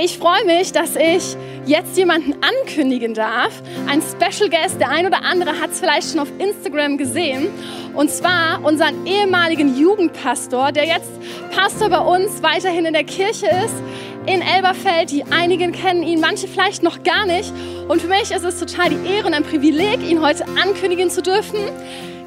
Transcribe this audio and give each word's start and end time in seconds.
Ich 0.00 0.16
freue 0.16 0.44
mich, 0.44 0.70
dass 0.70 0.94
ich 0.94 1.36
jetzt 1.66 1.96
jemanden 1.96 2.34
ankündigen 2.40 3.14
darf. 3.14 3.50
Ein 3.88 4.00
Special 4.00 4.48
Guest, 4.48 4.80
der 4.80 4.90
ein 4.90 5.06
oder 5.06 5.24
andere 5.24 5.60
hat 5.60 5.72
es 5.72 5.80
vielleicht 5.80 6.12
schon 6.12 6.20
auf 6.20 6.28
Instagram 6.38 6.98
gesehen. 6.98 7.48
Und 7.94 8.08
zwar 8.08 8.62
unseren 8.62 9.04
ehemaligen 9.08 9.76
Jugendpastor, 9.76 10.70
der 10.70 10.86
jetzt 10.86 11.10
Pastor 11.50 11.88
bei 11.88 11.98
uns 11.98 12.44
weiterhin 12.44 12.84
in 12.84 12.92
der 12.92 13.02
Kirche 13.02 13.46
ist, 13.46 13.74
in 14.26 14.40
Elberfeld. 14.40 15.10
Die 15.10 15.24
einigen 15.24 15.72
kennen 15.72 16.04
ihn, 16.04 16.20
manche 16.20 16.46
vielleicht 16.46 16.84
noch 16.84 17.02
gar 17.02 17.26
nicht. 17.26 17.52
Und 17.88 18.00
für 18.00 18.06
mich 18.08 18.30
ist 18.30 18.44
es 18.44 18.60
total 18.60 18.90
die 18.90 19.04
Ehre 19.04 19.26
und 19.26 19.34
ein 19.34 19.42
Privileg, 19.42 20.00
ihn 20.08 20.22
heute 20.22 20.46
ankündigen 20.62 21.10
zu 21.10 21.22
dürfen. 21.22 21.58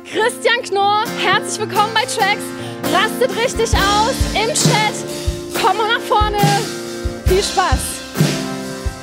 Christian 0.03 0.61
Knorr, 0.63 1.05
herzlich 1.23 1.69
willkommen 1.69 1.93
bei 1.93 2.01
Tracks. 2.01 2.43
Rastet 2.93 3.31
richtig 3.41 3.69
aus 3.77 4.15
im 4.33 4.49
Chat. 4.49 5.63
Komm 5.63 5.77
mal 5.77 5.87
nach 5.87 6.01
vorne. 6.01 6.80
Viel 7.31 7.41
Spaß. 7.41 7.79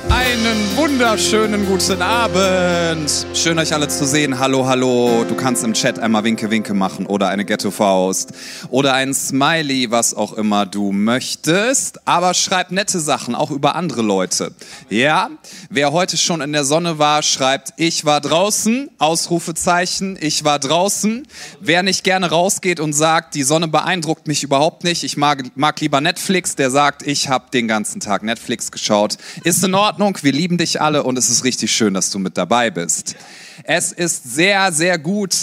Einen 0.09 0.77
wunderschönen 0.77 1.65
guten 1.65 1.99
Abend. 1.99 3.25
Schön 3.33 3.57
euch 3.57 3.73
alle 3.73 3.87
zu 3.87 4.05
sehen. 4.05 4.37
Hallo, 4.37 4.67
hallo. 4.67 5.25
Du 5.27 5.33
kannst 5.33 5.63
im 5.63 5.73
Chat 5.73 5.97
einmal 5.97 6.23
Winke, 6.23 6.51
Winke 6.51 6.75
machen 6.75 7.07
oder 7.07 7.29
eine 7.29 7.43
Ghetto-Faust 7.43 8.33
oder 8.69 8.93
ein 8.93 9.15
Smiley, 9.15 9.89
was 9.89 10.13
auch 10.13 10.33
immer 10.33 10.67
du 10.67 10.91
möchtest. 10.91 12.07
Aber 12.07 12.35
schreib 12.35 12.69
nette 12.69 12.99
Sachen, 12.99 13.33
auch 13.33 13.49
über 13.49 13.75
andere 13.75 14.03
Leute. 14.03 14.51
Ja? 14.89 15.31
Wer 15.71 15.91
heute 15.91 16.17
schon 16.17 16.41
in 16.41 16.51
der 16.51 16.65
Sonne 16.65 16.97
war, 16.97 17.21
schreibt, 17.21 17.73
ich 17.77 18.03
war 18.03 18.21
draußen, 18.21 18.89
Ausrufezeichen, 18.97 20.17
ich 20.19 20.43
war 20.43 20.57
draußen. 20.57 21.27
Wer 21.59 21.83
nicht 21.83 22.03
gerne 22.03 22.31
rausgeht 22.31 22.79
und 22.79 22.93
sagt, 22.93 23.35
die 23.35 23.43
Sonne 23.43 23.67
beeindruckt 23.67 24.27
mich 24.27 24.41
überhaupt 24.43 24.83
nicht, 24.83 25.03
ich 25.03 25.15
mag, 25.15 25.43
mag 25.55 25.79
lieber 25.79 26.01
Netflix, 26.01 26.55
der 26.55 26.71
sagt, 26.71 27.05
ich 27.05 27.29
habe 27.29 27.51
den 27.53 27.67
ganzen 27.67 27.99
Tag 27.99 28.23
Netflix 28.23 28.71
geschaut, 28.71 29.17
ist 29.43 29.63
in 29.63 29.75
Ordnung. 29.75 29.89
Ordnung, 29.99 30.23
wir 30.23 30.31
lieben 30.31 30.57
dich 30.57 30.79
alle 30.79 31.03
und 31.03 31.17
es 31.17 31.29
ist 31.29 31.43
richtig 31.43 31.71
schön, 31.71 31.93
dass 31.93 32.09
du 32.09 32.19
mit 32.19 32.37
dabei 32.37 32.69
bist. 32.71 33.15
Es 33.63 33.91
ist 33.91 34.33
sehr, 34.33 34.71
sehr 34.71 34.97
gut, 34.97 35.35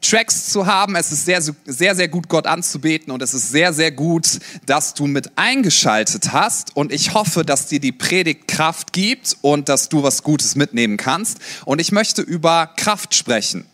Tracks 0.00 0.50
zu 0.50 0.66
haben. 0.66 0.96
Es 0.96 1.12
ist 1.12 1.24
sehr, 1.24 1.42
sehr, 1.42 1.94
sehr 1.94 2.08
gut, 2.08 2.28
Gott 2.28 2.46
anzubeten 2.46 3.12
und 3.12 3.22
es 3.22 3.34
ist 3.34 3.50
sehr, 3.50 3.72
sehr 3.72 3.90
gut, 3.90 4.38
dass 4.66 4.94
du 4.94 5.06
mit 5.06 5.36
eingeschaltet 5.36 6.32
hast 6.32 6.76
und 6.76 6.92
ich 6.92 7.14
hoffe, 7.14 7.44
dass 7.44 7.66
dir 7.66 7.80
die 7.80 7.92
Predigt 7.92 8.48
Kraft 8.48 8.92
gibt 8.92 9.36
und 9.40 9.68
dass 9.68 9.88
du 9.88 10.02
was 10.02 10.22
Gutes 10.22 10.54
mitnehmen 10.56 10.96
kannst. 10.96 11.38
Und 11.64 11.80
ich 11.80 11.92
möchte 11.92 12.22
über 12.22 12.70
Kraft 12.76 13.14
sprechen. 13.14 13.66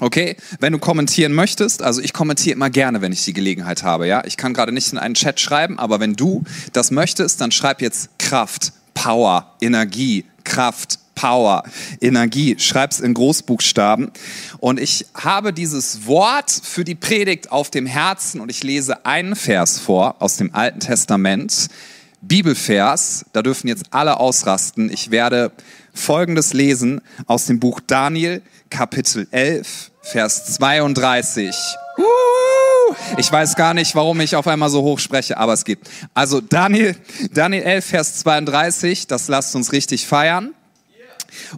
Okay, 0.00 0.36
wenn 0.58 0.72
du 0.72 0.78
kommentieren 0.78 1.32
möchtest, 1.32 1.82
also 1.82 2.00
ich 2.00 2.12
kommentiere 2.12 2.56
immer 2.56 2.70
gerne, 2.70 3.02
wenn 3.02 3.12
ich 3.12 3.24
die 3.24 3.34
Gelegenheit 3.34 3.82
habe, 3.82 4.08
ja. 4.08 4.24
Ich 4.24 4.36
kann 4.36 4.54
gerade 4.54 4.72
nicht 4.72 4.90
in 4.90 4.98
einen 4.98 5.14
Chat 5.14 5.38
schreiben, 5.38 5.78
aber 5.78 6.00
wenn 6.00 6.14
du 6.14 6.42
das 6.72 6.90
möchtest, 6.90 7.40
dann 7.40 7.52
schreib 7.52 7.82
jetzt 7.82 8.08
Kraft 8.18 8.72
Power, 8.94 9.54
Energie, 9.60 10.24
Kraft, 10.44 10.98
Power, 11.14 11.62
Energie. 12.00 12.56
Schreib's 12.58 13.00
in 13.00 13.14
Großbuchstaben. 13.14 14.10
Und 14.58 14.80
ich 14.80 15.06
habe 15.14 15.52
dieses 15.52 16.06
Wort 16.06 16.50
für 16.50 16.84
die 16.84 16.94
Predigt 16.94 17.52
auf 17.52 17.70
dem 17.70 17.86
Herzen 17.86 18.40
und 18.40 18.50
ich 18.50 18.62
lese 18.62 19.04
einen 19.06 19.36
Vers 19.36 19.78
vor 19.78 20.16
aus 20.20 20.36
dem 20.36 20.54
Alten 20.54 20.80
Testament. 20.80 21.68
Bibelvers, 22.22 23.26
da 23.32 23.42
dürfen 23.42 23.68
jetzt 23.68 23.86
alle 23.90 24.20
ausrasten. 24.20 24.90
Ich 24.92 25.10
werde 25.10 25.52
Folgendes 25.92 26.52
lesen 26.52 27.00
aus 27.26 27.46
dem 27.46 27.58
Buch 27.58 27.80
Daniel, 27.86 28.42
Kapitel 28.70 29.26
11, 29.30 29.90
Vers 30.02 30.54
32. 30.54 31.54
Uh! 31.98 32.41
Ich 33.16 33.30
weiß 33.30 33.56
gar 33.56 33.74
nicht, 33.74 33.94
warum 33.94 34.20
ich 34.20 34.36
auf 34.36 34.46
einmal 34.46 34.70
so 34.70 34.82
hoch 34.82 34.98
spreche, 34.98 35.36
aber 35.38 35.52
es 35.52 35.64
gibt. 35.64 35.88
Also 36.14 36.40
Daniel, 36.40 36.96
Daniel 37.32 37.62
11, 37.62 37.84
Vers 37.84 38.18
32, 38.18 39.06
das 39.06 39.28
lasst 39.28 39.54
uns 39.54 39.72
richtig 39.72 40.06
feiern. 40.06 40.54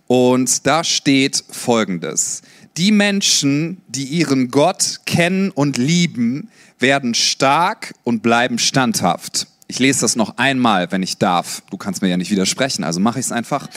Und 0.07 0.67
da 0.67 0.85
steht 0.85 1.43
Folgendes. 1.51 2.43
Die 2.77 2.93
Menschen, 2.93 3.81
die 3.89 4.05
ihren 4.05 4.51
Gott 4.51 5.01
kennen 5.07 5.51
und 5.51 5.77
lieben, 5.77 6.51
werden 6.79 7.15
stark 7.15 7.95
und 8.05 8.23
bleiben 8.23 8.59
standhaft. 8.59 9.47
Ich 9.67 9.79
lese 9.79 10.03
das 10.03 10.15
noch 10.15 10.37
einmal, 10.37 10.93
wenn 10.93 11.03
ich 11.03 11.19
darf. 11.19 11.63
Du 11.71 11.77
kannst 11.77 12.03
mir 12.03 12.09
ja 12.09 12.17
nicht 12.17 12.31
widersprechen, 12.31 12.85
also 12.85 13.01
mache 13.01 13.19
ich 13.19 13.27
es 13.27 13.33
einfach. 13.33 13.69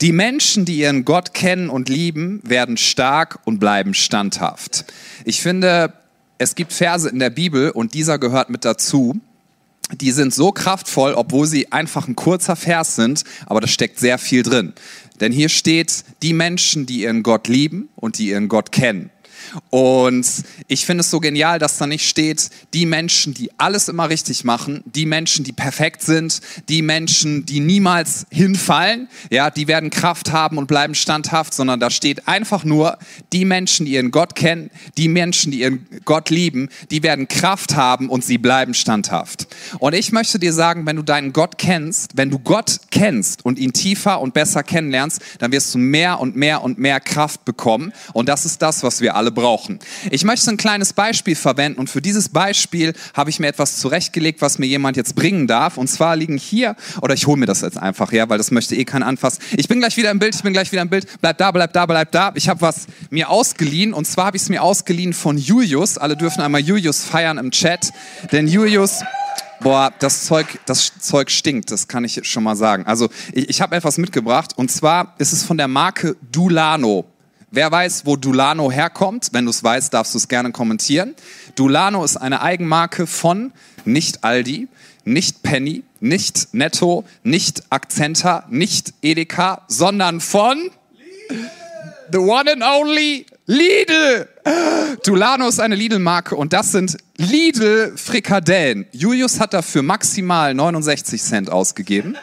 Die 0.00 0.12
Menschen, 0.12 0.64
die 0.64 0.78
ihren 0.78 1.04
Gott 1.04 1.34
kennen 1.34 1.68
und 1.68 1.88
lieben, 1.88 2.40
werden 2.44 2.76
stark 2.76 3.40
und 3.44 3.58
bleiben 3.58 3.92
standhaft. 3.92 4.86
Ich 5.24 5.42
finde, 5.42 5.92
es 6.38 6.54
gibt 6.54 6.72
Verse 6.72 7.08
in 7.08 7.18
der 7.18 7.30
Bibel 7.30 7.70
und 7.70 7.94
dieser 7.94 8.18
gehört 8.18 8.50
mit 8.50 8.64
dazu. 8.64 9.20
Die 9.92 10.12
sind 10.12 10.32
so 10.34 10.50
kraftvoll, 10.50 11.12
obwohl 11.14 11.46
sie 11.46 11.70
einfach 11.70 12.08
ein 12.08 12.16
kurzer 12.16 12.56
Vers 12.56 12.96
sind, 12.96 13.24
aber 13.46 13.60
da 13.60 13.66
steckt 13.66 13.98
sehr 13.98 14.18
viel 14.18 14.42
drin. 14.42 14.72
Denn 15.20 15.30
hier 15.30 15.48
steht, 15.48 16.04
die 16.22 16.32
Menschen, 16.32 16.86
die 16.86 17.02
ihren 17.02 17.22
Gott 17.22 17.48
lieben 17.48 17.88
und 17.94 18.18
die 18.18 18.30
ihren 18.30 18.48
Gott 18.48 18.72
kennen. 18.72 19.10
Und 19.70 20.26
ich 20.68 20.86
finde 20.86 21.02
es 21.02 21.10
so 21.10 21.20
genial, 21.20 21.58
dass 21.58 21.78
da 21.78 21.86
nicht 21.86 22.08
steht, 22.08 22.50
die 22.72 22.86
Menschen, 22.86 23.34
die 23.34 23.50
alles 23.58 23.88
immer 23.88 24.08
richtig 24.08 24.44
machen, 24.44 24.82
die 24.86 25.06
Menschen, 25.06 25.44
die 25.44 25.52
perfekt 25.52 26.02
sind, 26.02 26.40
die 26.68 26.82
Menschen, 26.82 27.46
die 27.46 27.60
niemals 27.60 28.26
hinfallen, 28.30 29.08
ja, 29.30 29.50
die 29.50 29.68
werden 29.68 29.90
Kraft 29.90 30.32
haben 30.32 30.58
und 30.58 30.66
bleiben 30.66 30.94
standhaft, 30.94 31.54
sondern 31.54 31.80
da 31.80 31.90
steht 31.90 32.28
einfach 32.28 32.64
nur, 32.64 32.98
die 33.32 33.44
Menschen, 33.44 33.86
die 33.86 33.92
ihren 33.92 34.10
Gott 34.10 34.34
kennen, 34.34 34.70
die 34.96 35.08
Menschen, 35.08 35.52
die 35.52 35.60
ihren 35.60 35.86
Gott 36.04 36.30
lieben, 36.30 36.68
die 36.90 37.02
werden 37.02 37.28
Kraft 37.28 37.74
haben 37.76 38.08
und 38.08 38.24
sie 38.24 38.38
bleiben 38.38 38.74
standhaft. 38.74 39.46
Und 39.78 39.94
ich 39.94 40.12
möchte 40.12 40.38
dir 40.38 40.52
sagen, 40.52 40.86
wenn 40.86 40.96
du 40.96 41.02
deinen 41.02 41.32
Gott 41.32 41.58
kennst, 41.58 42.16
wenn 42.16 42.30
du 42.30 42.38
Gott 42.38 42.80
kennst 42.90 43.44
und 43.44 43.58
ihn 43.58 43.72
tiefer 43.72 44.20
und 44.20 44.34
besser 44.34 44.62
kennenlernst, 44.62 45.20
dann 45.38 45.52
wirst 45.52 45.74
du 45.74 45.78
mehr 45.78 46.20
und 46.20 46.36
mehr 46.36 46.62
und 46.62 46.78
mehr 46.78 47.00
Kraft 47.00 47.44
bekommen. 47.44 47.92
Und 48.12 48.28
das 48.28 48.44
ist 48.44 48.62
das, 48.62 48.82
was 48.82 49.00
wir 49.00 49.16
alle 49.16 49.30
brauchen. 49.34 49.78
Ich 50.10 50.24
möchte 50.24 50.50
ein 50.50 50.56
kleines 50.56 50.92
Beispiel 50.92 51.34
verwenden 51.34 51.78
und 51.78 51.90
für 51.90 52.00
dieses 52.00 52.28
Beispiel 52.28 52.94
habe 53.14 53.30
ich 53.30 53.40
mir 53.40 53.48
etwas 53.48 53.78
zurechtgelegt, 53.78 54.40
was 54.40 54.58
mir 54.58 54.66
jemand 54.66 54.96
jetzt 54.96 55.14
bringen 55.14 55.46
darf. 55.46 55.76
Und 55.76 55.88
zwar 55.88 56.16
liegen 56.16 56.38
hier, 56.38 56.76
oder 57.02 57.14
ich 57.14 57.26
hole 57.26 57.38
mir 57.38 57.46
das 57.46 57.60
jetzt 57.60 57.78
einfach, 57.78 58.12
ja, 58.12 58.28
weil 58.28 58.38
das 58.38 58.50
möchte 58.50 58.74
eh 58.74 58.84
kein 58.84 59.02
anfassen. 59.02 59.42
Ich 59.56 59.68
bin 59.68 59.80
gleich 59.80 59.96
wieder 59.96 60.10
im 60.10 60.18
Bild, 60.18 60.34
ich 60.34 60.42
bin 60.42 60.52
gleich 60.52 60.72
wieder 60.72 60.82
im 60.82 60.90
Bild. 60.90 61.06
Bleib 61.20 61.38
da, 61.38 61.50
bleib 61.50 61.72
da, 61.72 61.86
bleib 61.86 62.12
da. 62.12 62.32
Ich 62.34 62.48
habe 62.48 62.60
was 62.60 62.86
mir 63.10 63.30
ausgeliehen 63.30 63.92
und 63.92 64.06
zwar 64.06 64.26
habe 64.26 64.36
ich 64.36 64.44
es 64.44 64.48
mir 64.48 64.62
ausgeliehen 64.62 65.12
von 65.12 65.36
Julius. 65.36 65.98
Alle 65.98 66.16
dürfen 66.16 66.40
einmal 66.40 66.60
Julius 66.60 67.04
feiern 67.04 67.38
im 67.38 67.50
Chat, 67.50 67.90
denn 68.32 68.48
Julius 68.48 69.02
Boah, 69.60 69.92
das 69.98 70.24
Zeug, 70.24 70.60
das 70.66 70.92
Zeug 70.98 71.30
stinkt, 71.30 71.70
das 71.70 71.88
kann 71.88 72.04
ich 72.04 72.20
schon 72.28 72.42
mal 72.42 72.54
sagen. 72.54 72.84
Also 72.84 73.08
ich, 73.32 73.48
ich 73.48 73.60
habe 73.62 73.74
etwas 73.74 73.96
mitgebracht 73.96 74.52
und 74.56 74.70
zwar 74.70 75.14
ist 75.16 75.32
es 75.32 75.42
von 75.42 75.56
der 75.56 75.68
Marke 75.68 76.16
Dulano. 76.30 77.06
Wer 77.54 77.70
weiß, 77.70 78.04
wo 78.04 78.16
Dulano 78.16 78.72
herkommt? 78.72 79.28
Wenn 79.30 79.44
du 79.44 79.50
es 79.50 79.62
weißt, 79.62 79.94
darfst 79.94 80.12
du 80.12 80.18
es 80.18 80.26
gerne 80.26 80.50
kommentieren. 80.50 81.14
Dulano 81.54 82.04
ist 82.04 82.16
eine 82.16 82.42
Eigenmarke 82.42 83.06
von 83.06 83.52
nicht 83.84 84.24
Aldi, 84.24 84.66
nicht 85.04 85.44
Penny, 85.44 85.84
nicht 86.00 86.48
Netto, 86.52 87.04
nicht 87.22 87.62
Accenta, 87.70 88.44
nicht 88.50 88.92
Edeka, 89.02 89.62
sondern 89.68 90.20
von 90.20 90.68
the 92.10 92.18
one 92.18 92.50
and 92.50 92.64
only 92.64 93.24
Lidl. 93.46 94.28
Dulano 95.04 95.46
ist 95.46 95.60
eine 95.60 95.76
Lidl-Marke 95.76 96.34
und 96.34 96.52
das 96.52 96.72
sind 96.72 96.96
Lidl-Frikadellen. 97.18 98.86
Julius 98.90 99.38
hat 99.38 99.54
dafür 99.54 99.84
maximal 99.84 100.54
69 100.54 101.22
Cent 101.22 101.50
ausgegeben. 101.50 102.16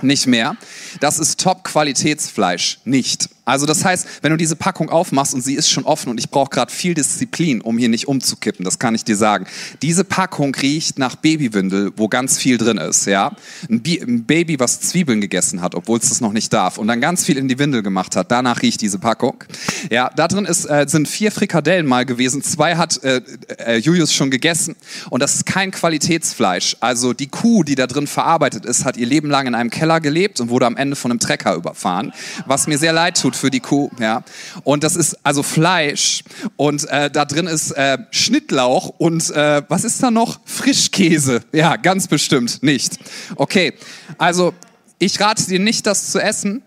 Nicht 0.00 0.26
mehr. 0.26 0.56
Das 1.00 1.18
ist 1.18 1.38
Top-Qualitätsfleisch. 1.38 2.78
Nicht. 2.86 3.28
Also 3.44 3.66
das 3.66 3.84
heißt, 3.84 4.06
wenn 4.22 4.30
du 4.30 4.38
diese 4.38 4.56
Packung 4.56 4.88
aufmachst 4.88 5.34
und 5.34 5.42
sie 5.42 5.54
ist 5.54 5.68
schon 5.68 5.84
offen 5.84 6.08
und 6.08 6.18
ich 6.18 6.30
brauche 6.30 6.50
gerade 6.50 6.72
viel 6.72 6.94
Disziplin, 6.94 7.60
um 7.60 7.76
hier 7.76 7.88
nicht 7.88 8.08
umzukippen, 8.08 8.64
das 8.64 8.78
kann 8.78 8.94
ich 8.94 9.04
dir 9.04 9.16
sagen. 9.16 9.46
Diese 9.82 10.04
Packung 10.04 10.54
riecht 10.54 10.98
nach 10.98 11.16
Babywindel, 11.16 11.92
wo 11.96 12.08
ganz 12.08 12.38
viel 12.38 12.56
drin 12.56 12.78
ist, 12.78 13.06
ja. 13.06 13.32
Ein, 13.68 13.82
ein 13.86 14.24
Baby, 14.24 14.58
was 14.58 14.80
Zwiebeln 14.80 15.20
gegessen 15.20 15.60
hat, 15.60 15.74
obwohl 15.74 15.98
es 15.98 16.08
das 16.08 16.20
noch 16.20 16.32
nicht 16.32 16.52
darf 16.52 16.78
und 16.78 16.88
dann 16.88 17.00
ganz 17.00 17.24
viel 17.24 17.36
in 17.36 17.48
die 17.48 17.58
Windel 17.58 17.82
gemacht 17.82 18.16
hat. 18.16 18.30
Danach 18.30 18.62
riecht 18.62 18.80
diese 18.80 18.98
Packung. 18.98 19.44
Ja, 19.90 20.10
da 20.16 20.26
drin 20.28 20.46
ist, 20.46 20.64
äh, 20.64 20.86
sind 20.88 21.06
vier 21.06 21.30
Frikadellen 21.30 21.86
mal 21.86 22.06
gewesen. 22.06 22.42
Zwei 22.42 22.76
hat 22.76 23.02
äh, 23.04 23.20
äh, 23.58 23.76
Julius 23.76 24.12
schon 24.14 24.30
gegessen 24.30 24.74
und 25.10 25.22
das 25.22 25.34
ist 25.34 25.46
kein 25.46 25.70
Qualitätsfleisch. 25.70 26.76
Also 26.80 27.12
die 27.12 27.26
Kuh, 27.26 27.62
die 27.62 27.74
da 27.74 27.86
drin 27.86 28.06
verarbeitet 28.06 28.64
ist, 28.64 28.84
hat 28.84 28.96
ihr 28.96 29.06
Leben 29.06 29.28
lang 29.28 29.46
in 29.46 29.54
einem 29.54 29.70
Keller 29.70 30.00
gelebt 30.00 30.40
und 30.40 30.48
wurde 30.48 30.66
am 30.66 30.76
Ende 30.76 30.96
von 30.96 31.10
einem 31.10 31.20
Trecker 31.20 31.54
überfahren, 31.54 32.12
was 32.46 32.66
mir 32.66 32.78
sehr 32.78 32.92
leid 32.92 33.20
tut 33.20 33.33
gut 33.34 33.40
für 33.40 33.50
die 33.50 33.60
Kuh, 33.60 33.90
ja. 34.00 34.22
Und 34.62 34.84
das 34.84 34.96
ist 34.96 35.18
also 35.24 35.42
Fleisch 35.42 36.22
und 36.56 36.88
äh, 36.88 37.10
da 37.10 37.24
drin 37.24 37.46
ist 37.46 37.72
äh, 37.72 37.98
Schnittlauch 38.10 38.94
und 38.98 39.30
äh, 39.30 39.62
was 39.68 39.84
ist 39.84 40.02
da 40.02 40.10
noch? 40.10 40.40
Frischkäse. 40.44 41.42
Ja, 41.52 41.76
ganz 41.76 42.08
bestimmt 42.08 42.62
nicht. 42.62 42.98
Okay, 43.36 43.74
also 44.18 44.54
ich 44.98 45.20
rate 45.20 45.46
dir 45.46 45.58
nicht, 45.58 45.86
das 45.86 46.10
zu 46.10 46.20
essen 46.20 46.62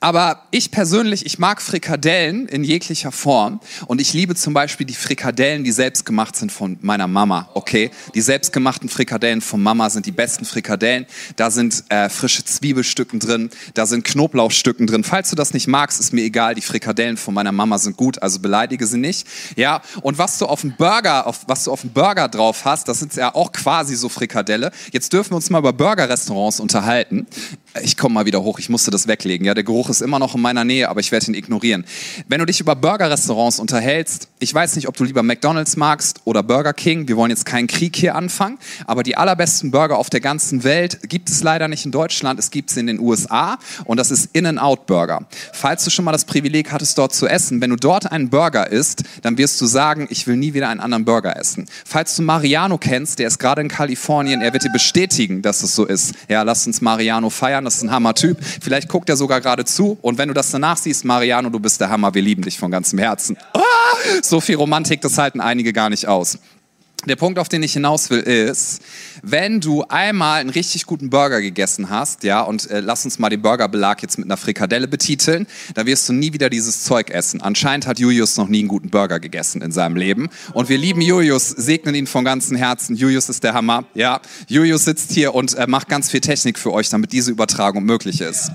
Aber 0.00 0.42
ich 0.50 0.70
persönlich, 0.70 1.24
ich 1.24 1.38
mag 1.38 1.62
Frikadellen 1.62 2.46
in 2.48 2.64
jeglicher 2.64 3.12
Form 3.12 3.60
und 3.86 4.00
ich 4.00 4.12
liebe 4.12 4.34
zum 4.34 4.52
Beispiel 4.52 4.86
die 4.86 4.94
Frikadellen, 4.94 5.64
die 5.64 5.72
selbst 5.72 6.04
gemacht 6.04 6.36
sind 6.36 6.52
von 6.52 6.78
meiner 6.82 7.06
Mama, 7.06 7.48
okay? 7.54 7.90
Die 8.14 8.20
selbstgemachten 8.20 8.88
Frikadellen 8.88 9.40
von 9.40 9.62
Mama 9.62 9.88
sind 9.88 10.04
die 10.06 10.12
besten 10.12 10.44
Frikadellen. 10.44 11.06
Da 11.36 11.50
sind 11.50 11.84
äh, 11.88 12.08
frische 12.10 12.44
Zwiebelstücken 12.44 13.20
drin, 13.20 13.50
da 13.74 13.86
sind 13.86 14.04
Knoblauchstücken 14.04 14.86
drin. 14.86 15.02
Falls 15.02 15.30
du 15.30 15.36
das 15.36 15.54
nicht 15.54 15.66
magst, 15.66 15.98
ist 15.98 16.12
mir 16.12 16.22
egal, 16.22 16.54
die 16.54 16.62
Frikadellen 16.62 17.16
von 17.16 17.32
meiner 17.32 17.52
Mama 17.52 17.78
sind 17.78 17.96
gut, 17.96 18.20
also 18.22 18.38
beleidige 18.38 18.86
sie 18.86 18.98
nicht. 18.98 19.26
Ja, 19.56 19.80
und 20.02 20.18
was 20.18 20.38
du 20.38 20.46
auf 20.46 20.60
dem 20.60 20.76
Burger, 20.76 21.26
auf, 21.26 21.40
was 21.46 21.64
du 21.64 21.72
auf 21.72 21.80
dem 21.80 21.90
Burger 21.90 22.28
drauf 22.28 22.64
hast, 22.64 22.88
das 22.88 22.98
sind 22.98 23.14
ja 23.16 23.34
auch 23.34 23.52
quasi 23.52 23.96
so 23.96 24.08
Frikadelle. 24.08 24.72
Jetzt 24.92 25.12
dürfen 25.12 25.30
wir 25.30 25.36
uns 25.36 25.48
mal 25.48 25.58
über 25.58 25.72
Burgerrestaurants 25.72 26.60
unterhalten. 26.60 27.26
Ich 27.82 27.96
komme 27.96 28.14
mal 28.14 28.26
wieder 28.26 28.42
hoch, 28.42 28.58
ich 28.58 28.68
musste 28.68 28.90
das 28.90 29.06
weglegen. 29.06 29.46
Ja, 29.46 29.54
der 29.54 29.64
Geruch 29.64 29.85
ist 29.90 30.00
immer 30.00 30.18
noch 30.18 30.34
in 30.34 30.40
meiner 30.40 30.64
Nähe, 30.64 30.88
aber 30.88 31.00
ich 31.00 31.12
werde 31.12 31.26
ihn 31.26 31.34
ignorieren. 31.34 31.84
Wenn 32.28 32.40
du 32.40 32.46
dich 32.46 32.60
über 32.60 32.74
Burgerrestaurants 32.74 33.58
unterhältst, 33.58 34.28
ich 34.38 34.52
weiß 34.52 34.76
nicht, 34.76 34.88
ob 34.88 34.96
du 34.96 35.04
lieber 35.04 35.22
McDonald's 35.22 35.76
magst 35.76 36.20
oder 36.24 36.42
Burger 36.42 36.72
King. 36.72 37.08
Wir 37.08 37.16
wollen 37.16 37.30
jetzt 37.30 37.44
keinen 37.44 37.66
Krieg 37.66 37.96
hier 37.96 38.14
anfangen, 38.14 38.58
aber 38.86 39.02
die 39.02 39.16
allerbesten 39.16 39.70
Burger 39.70 39.98
auf 39.98 40.10
der 40.10 40.20
ganzen 40.20 40.64
Welt 40.64 41.08
gibt 41.08 41.28
es 41.28 41.42
leider 41.42 41.68
nicht 41.68 41.84
in 41.84 41.92
Deutschland. 41.92 42.38
Es 42.38 42.50
gibt 42.50 42.70
es 42.70 42.76
in 42.76 42.86
den 42.86 42.98
USA 42.98 43.58
und 43.84 43.98
das 43.98 44.10
ist 44.10 44.30
In-N-Out 44.32 44.86
Burger. 44.86 45.26
Falls 45.52 45.84
du 45.84 45.90
schon 45.90 46.04
mal 46.04 46.12
das 46.12 46.24
Privileg 46.24 46.72
hattest, 46.72 46.98
dort 46.98 47.14
zu 47.14 47.26
essen, 47.26 47.60
wenn 47.60 47.70
du 47.70 47.76
dort 47.76 48.10
einen 48.10 48.30
Burger 48.30 48.70
isst, 48.70 49.04
dann 49.22 49.38
wirst 49.38 49.60
du 49.60 49.66
sagen, 49.66 50.06
ich 50.10 50.26
will 50.26 50.36
nie 50.36 50.54
wieder 50.54 50.68
einen 50.68 50.80
anderen 50.80 51.04
Burger 51.04 51.36
essen. 51.36 51.66
Falls 51.84 52.16
du 52.16 52.22
Mariano 52.22 52.78
kennst, 52.78 53.18
der 53.18 53.28
ist 53.28 53.38
gerade 53.38 53.60
in 53.60 53.68
Kalifornien, 53.68 54.40
er 54.40 54.52
wird 54.52 54.64
dir 54.64 54.72
bestätigen, 54.72 55.42
dass 55.42 55.62
es 55.62 55.74
so 55.74 55.84
ist. 55.84 56.14
Ja, 56.28 56.42
lass 56.42 56.66
uns 56.66 56.80
Mariano 56.80 57.30
feiern 57.30 57.66
das 57.66 57.76
ist 57.76 57.82
ein 57.82 57.90
Hammer-Typ. 57.90 58.38
Vielleicht 58.62 58.88
guckt 58.88 59.08
er 59.08 59.16
sogar 59.16 59.40
gerade 59.40 59.64
zu 59.64 59.75
und 59.84 60.18
wenn 60.18 60.28
du 60.28 60.34
das 60.34 60.50
danach 60.50 60.76
siehst, 60.76 61.04
Mariano, 61.04 61.50
du 61.50 61.60
bist 61.60 61.80
der 61.80 61.90
Hammer, 61.90 62.14
wir 62.14 62.22
lieben 62.22 62.42
dich 62.42 62.58
von 62.58 62.70
ganzem 62.70 62.98
Herzen. 62.98 63.36
Ah, 63.52 63.60
so 64.22 64.40
viel 64.40 64.56
Romantik, 64.56 65.00
das 65.00 65.18
halten 65.18 65.40
einige 65.40 65.72
gar 65.72 65.90
nicht 65.90 66.06
aus. 66.06 66.38
Der 67.06 67.16
Punkt, 67.16 67.38
auf 67.38 67.48
den 67.48 67.62
ich 67.62 67.72
hinaus 67.72 68.10
will, 68.10 68.18
ist, 68.18 68.82
wenn 69.22 69.60
du 69.60 69.84
einmal 69.84 70.40
einen 70.40 70.50
richtig 70.50 70.86
guten 70.86 71.08
Burger 71.08 71.40
gegessen 71.40 71.88
hast, 71.88 72.24
ja, 72.24 72.40
und 72.40 72.68
äh, 72.70 72.80
lass 72.80 73.04
uns 73.04 73.20
mal 73.20 73.28
den 73.28 73.42
Burgerbelag 73.42 74.02
jetzt 74.02 74.18
mit 74.18 74.26
einer 74.26 74.36
Frikadelle 74.36 74.88
betiteln, 74.88 75.46
dann 75.74 75.86
wirst 75.86 76.08
du 76.08 76.12
nie 76.12 76.32
wieder 76.32 76.50
dieses 76.50 76.82
Zeug 76.82 77.10
essen. 77.10 77.40
Anscheinend 77.40 77.86
hat 77.86 78.00
Julius 78.00 78.36
noch 78.36 78.48
nie 78.48 78.58
einen 78.58 78.68
guten 78.68 78.90
Burger 78.90 79.20
gegessen 79.20 79.62
in 79.62 79.70
seinem 79.70 79.96
Leben. 79.96 80.28
Und 80.52 80.68
wir 80.68 80.78
lieben 80.78 81.00
Julius, 81.00 81.48
segnen 81.48 81.94
ihn 81.94 82.08
von 82.08 82.24
ganzem 82.24 82.56
Herzen. 82.56 82.96
Julius 82.96 83.28
ist 83.28 83.44
der 83.44 83.54
Hammer, 83.54 83.84
ja. 83.94 84.20
Julius 84.48 84.84
sitzt 84.84 85.12
hier 85.12 85.32
und 85.34 85.54
äh, 85.54 85.66
macht 85.68 85.88
ganz 85.88 86.10
viel 86.10 86.20
Technik 86.20 86.58
für 86.58 86.72
euch, 86.72 86.88
damit 86.88 87.12
diese 87.12 87.30
Übertragung 87.30 87.84
möglich 87.84 88.20
ist. 88.20 88.50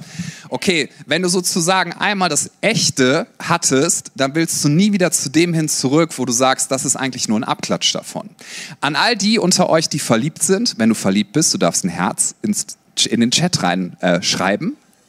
Okay, 0.49 0.89
wenn 1.05 1.21
du 1.21 1.29
sozusagen 1.29 1.93
einmal 1.93 2.27
das 2.27 2.51
Echte 2.59 3.27
hattest, 3.39 4.11
dann 4.15 4.35
willst 4.35 4.61
du 4.65 4.67
nie 4.67 4.91
wieder 4.91 5.09
zu 5.11 5.29
dem 5.29 5.53
hin 5.53 5.69
zurück, 5.69 6.11
wo 6.17 6.25
du 6.25 6.33
sagst, 6.33 6.71
das 6.71 6.83
ist 6.83 6.97
eigentlich 6.97 7.29
nur 7.29 7.39
ein 7.39 7.45
Abklatsch 7.45 7.95
davon. 7.95 8.29
An 8.79 8.95
all 8.95 9.15
die 9.15 9.39
unter 9.39 9.69
euch, 9.69 9.89
die 9.89 9.99
verliebt 9.99 10.43
sind, 10.43 10.75
wenn 10.77 10.89
du 10.89 10.95
verliebt 10.95 11.33
bist, 11.33 11.53
du 11.53 11.57
darfst 11.57 11.83
ein 11.83 11.89
Herz 11.89 12.35
ins, 12.41 12.77
in 13.09 13.19
den 13.19 13.31
Chat 13.31 13.63
rein 13.63 13.97
äh, 14.01 14.19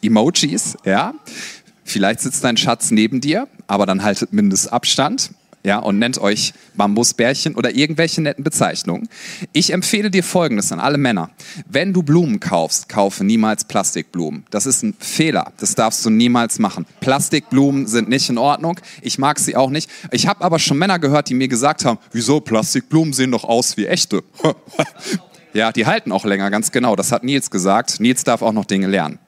Emojis, 0.03 0.77
ja. 0.85 1.15
Vielleicht 1.85 2.21
sitzt 2.21 2.45
dein 2.45 2.57
Schatz 2.57 2.91
neben 2.91 3.21
dir, 3.21 3.49
aber 3.67 3.87
dann 3.87 4.03
haltet 4.03 4.33
Mindestabstand 4.33 5.31
ja, 5.65 5.79
und 5.79 5.99
nennt 5.99 6.19
euch 6.19 6.55
Bambusbärchen 6.75 7.55
oder 7.55 7.75
irgendwelche 7.75 8.21
netten 8.21 8.43
Bezeichnungen. 8.43 9.09
Ich 9.53 9.73
empfehle 9.73 10.11
dir 10.11 10.25
Folgendes 10.25 10.73
an 10.73 10.81
alle 10.81 10.99
Männer. 10.99 11.31
Wenn 11.69 11.93
du 11.93 12.03
Blumen 12.03 12.41
kaufst, 12.41 12.89
kaufe 12.89 13.23
niemals 13.23 13.65
Plastikblumen. 13.65 14.45
Das 14.51 14.67
ist 14.67 14.83
ein 14.83 14.95
Fehler. 14.99 15.53
Das 15.59 15.77
darfst 15.77 16.05
du 16.05 16.11
niemals 16.11 16.59
machen. 16.59 16.85
Plastikblumen 17.01 17.87
sind 17.87 18.09
nicht 18.09 18.29
in 18.29 18.39
Ordnung. 18.39 18.81
Ich 19.03 19.19
mag 19.19 19.39
sie 19.39 19.55
auch 19.55 19.71
nicht. 19.71 19.89
Ich 20.11 20.27
habe 20.27 20.45
aber 20.45 20.59
schon 20.59 20.79
Männer 20.79 20.99
gehört, 20.99 21.29
die 21.29 21.35
mir 21.35 21.49
gesagt 21.49 21.85
haben, 21.85 21.99
wieso 22.11 22.41
Plastikblumen 22.41 23.13
sehen 23.13 23.31
doch 23.31 23.45
aus 23.45 23.77
wie 23.77 23.87
echte. 23.87 24.25
ja, 25.53 25.71
die 25.71 25.87
halten 25.87 26.11
auch 26.11 26.25
länger, 26.25 26.51
ganz 26.51 26.73
genau. 26.73 26.97
Das 26.97 27.13
hat 27.13 27.23
Nils 27.23 27.51
gesagt. 27.51 28.01
Nils 28.01 28.25
darf 28.25 28.43
auch 28.43 28.53
noch 28.53 28.65
Dinge 28.65 28.89
lernen. 28.89 29.21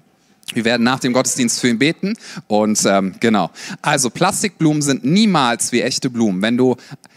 Wir 0.52 0.64
werden 0.64 0.82
nach 0.82 1.00
dem 1.00 1.12
Gottesdienst 1.12 1.60
für 1.60 1.68
ihn 1.68 1.78
beten. 1.78 2.14
Und 2.46 2.84
ähm, 2.84 3.14
genau. 3.20 3.50
Also 3.82 4.10
Plastikblumen 4.10 4.82
sind 4.82 5.04
niemals 5.04 5.72
wie 5.72 5.80
echte 5.80 6.10
Blumen. 6.10 6.42
Wenn 6.42 6.56
du, 6.56 6.76